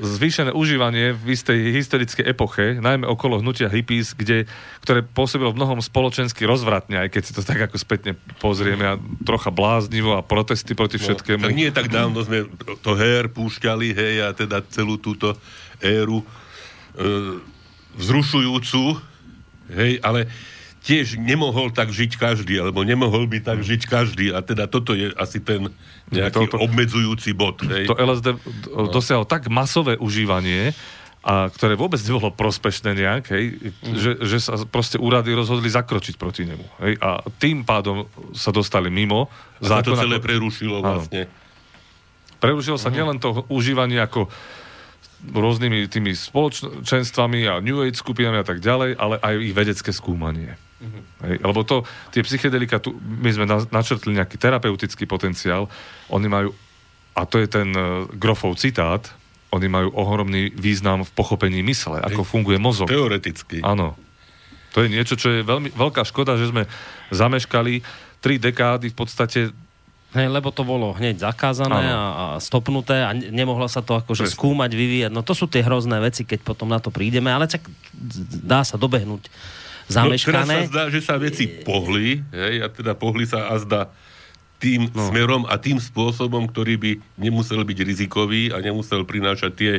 [0.00, 4.48] zvýšené užívanie v istej historickej epoche, najmä okolo hnutia hippies, kde,
[4.80, 9.00] ktoré pôsobilo v mnohom spoločensky rozvratne, aj keď si to tak ako spätne pozrieme a
[9.28, 11.44] trocha bláznivo a protesty proti všetkému.
[11.44, 12.48] No, tak nie tak dávno sme
[12.80, 15.36] to her púšťali, hej, a teda celú túto
[15.84, 16.24] éru.
[16.96, 17.54] E,
[18.00, 18.96] vzrušujúcu,
[19.76, 20.26] hej, ale
[20.84, 24.30] tiež nemohol tak žiť každý, alebo nemohol by tak žiť každý.
[24.30, 25.72] A teda toto je asi ten
[26.08, 27.64] nejaký Toto- obmedzujúci bod.
[27.64, 27.88] Hej.
[27.88, 28.36] To LSD
[28.68, 28.92] no.
[28.92, 30.76] dosiahlo tak masové užívanie,
[31.24, 33.44] a ktoré vôbec nebolo prospešné nejak, hej,
[33.80, 33.96] Mhm.
[33.96, 36.66] že, že sa proste úrady rozhodli zakročiť proti nemu.
[36.78, 40.00] Hej, a tým pádom sa dostali mimo A sa to zákona.
[40.04, 41.00] celé prerušilo Áno.
[41.00, 41.24] vlastne.
[42.36, 44.28] Prerušilo sa nielen to užívanie ako
[45.24, 50.60] rôznymi tými spoločenstvami a New Age skupinami a tak ďalej, ale aj ich vedecké skúmanie.
[51.24, 55.68] Hej, lebo to, tie psychedelika, tu, my sme na, načrtli nejaký terapeutický potenciál,
[56.10, 56.50] oni majú,
[57.16, 59.04] a to je ten uh, Grofov citát,
[59.54, 62.90] oni majú ohromný význam v pochopení mysle, ako funguje mozog.
[62.90, 63.62] Teoreticky.
[63.62, 63.94] Áno.
[64.74, 66.66] To je niečo, čo je veľmi veľká škoda, že sme
[67.14, 67.86] zameškali
[68.18, 69.40] tri dekády v podstate
[70.14, 74.30] Hej, lebo to bolo hneď zakázané a, a stopnuté a ne- nemohlo sa to akože
[74.30, 74.36] Presne.
[74.38, 75.10] skúmať, vyvíjať.
[75.10, 77.66] No to sú tie hrozné veci, keď potom na to prídeme, ale čak
[78.38, 79.26] dá sa dobehnúť
[79.92, 80.56] No, teraz sa zameškané.
[80.72, 83.92] zdá, že sa veci pohli, hej, a teda pohli sa a zdá
[84.62, 85.12] tým no.
[85.12, 89.72] smerom a tým spôsobom, ktorý by nemusel byť rizikový a nemusel prinášať tie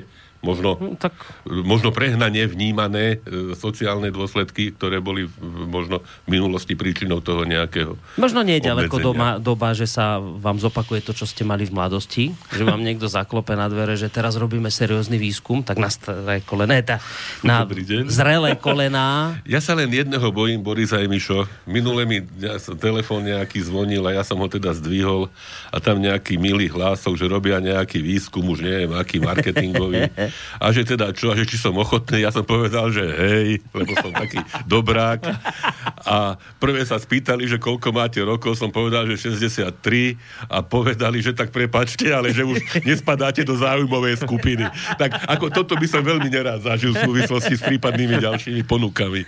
[0.46, 1.18] možno, No, tak
[1.50, 5.34] možno prehnanie vnímané e, sociálne dôsledky, ktoré boli v-
[5.66, 10.62] možno v minulosti príčinou toho nejakého možno nie je ďaleko doma, doba, že sa vám
[10.62, 14.38] zopakuje to, čo ste mali v mladosti, že vám niekto zaklope na dvere, že teraz
[14.38, 17.02] robíme seriózny výskum, tak na staré kolená, tá,
[17.41, 17.66] na
[18.06, 19.16] zrelé kolená,
[19.54, 21.48] Ja sa len jedného bojím, Borisa Emišo.
[21.64, 25.32] Minule mi ja telefón nejaký zvonil a ja som ho teda zdvihol
[25.72, 30.12] a tam nejaký milý hlások, že robia nejaký výskum, už neviem, aký marketingový.
[30.62, 33.92] A že teda čo, a že či som ochotný, ja som povedal, že hej, lebo
[34.00, 35.26] som taký dobrák.
[36.06, 40.16] A prvé sa spýtali, že koľko máte rokov, som povedal, že 63
[40.48, 44.66] a povedali, že tak prepačte, ale že už nespadáte do záujmovej skupiny.
[44.96, 49.22] Tak ako toto by som veľmi nerád zažil v súvislosti s prípadnými ďalšími ponukami.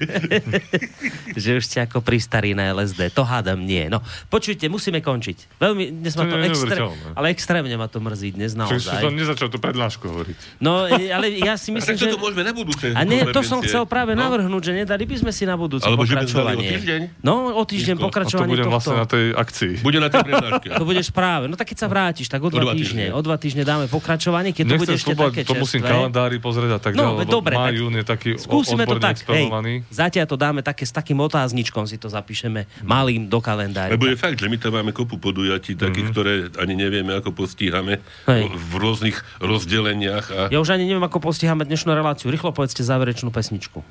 [1.36, 2.18] že už ste ako pri
[2.56, 3.14] na LSD.
[3.14, 3.88] To hádam nie.
[3.92, 4.02] No,
[4.32, 5.60] počujte, musíme končiť.
[5.62, 6.78] Veľmi, dnes ma To to, extré...
[7.14, 9.02] ale extrémne ma to mrzí dnes Čiže naozaj.
[9.04, 10.38] som nezačal tú prednášku hovoriť.
[10.64, 12.06] No, ale ja si A myslím, tak že...
[12.08, 12.86] toto môžeme na budúce.
[12.90, 14.24] A nie, to som chcel práve No.
[14.24, 16.70] navrhnúť, že nedali by sme si na budúce Alebo že by sme o pokračovanie.
[16.72, 17.02] týždeň?
[17.20, 18.70] No, o týždeň a to A to pokračovanie tohto.
[18.70, 19.74] vlastne na tej akcii.
[19.80, 20.68] Bude na tej prednáške.
[20.72, 21.46] To budeš práve.
[21.46, 23.10] No tak keď sa vrátiš, tak o dva, dva týždne.
[23.10, 23.16] týždne.
[23.16, 25.92] O dva týždne dáme pokračovanie, keď to bude Nechcem ešte také to musím čerstvé.
[25.92, 28.98] kalendári pozrieť a tak No, ďalej, lebo dobre, tak jún je taký o- Skúsime to
[28.98, 29.46] tak, hej,
[29.90, 33.90] zatiaľ to dáme také, s takým otázničkom si to zapíšeme malým do kalendára.
[33.90, 38.00] Lebo je fakt, že my tam máme kopu podujatí, takých, ktoré ani nevieme, ako postíhame
[38.48, 40.26] v rôznych rozdeleniach.
[40.30, 40.42] A...
[40.48, 42.30] Ja už ani neviem, ako postiháme dnešnú reláciu.
[42.30, 43.82] Rýchlo povedzte záverečnú pesničku.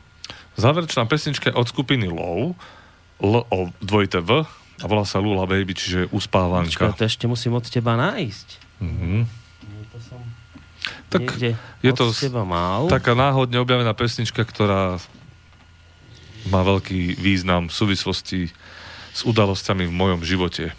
[0.55, 2.55] Záverečná pesnička je od skupiny Low,
[3.19, 6.85] L o dvojité V, a volá sa Lula Baby, čiže Počkaj, uspávanka.
[6.95, 8.49] to ešte musím od teba nájsť.
[9.91, 10.21] To som
[11.09, 11.23] Tak
[11.83, 12.13] je to
[12.93, 15.01] taká náhodne objavená pesnička, ktorá
[16.47, 18.41] má veľký význam v súvislosti
[19.17, 20.77] s udalosťami v mojom živote.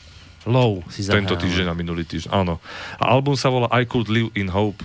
[0.47, 2.63] Low si Tento týždeň a minulý týždeň, áno.
[3.01, 4.79] A album sa volá I Could Live in Hope,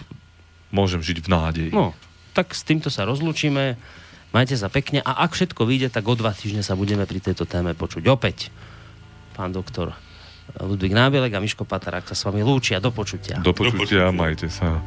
[0.73, 1.71] môžem žiť v nádeji.
[1.71, 1.93] No,
[2.33, 3.77] tak s týmto sa rozlúčime.
[4.33, 7.45] Majte sa pekne a ak všetko vyjde, tak o dva týždne sa budeme pri tejto
[7.45, 8.49] téme počuť opäť.
[9.37, 9.93] Pán doktor
[10.57, 12.81] Ludvík Nábielek a Miško Patarák sa s vami lúčia.
[12.81, 13.45] Do počutia.
[13.45, 14.81] Do počutia, majte sa.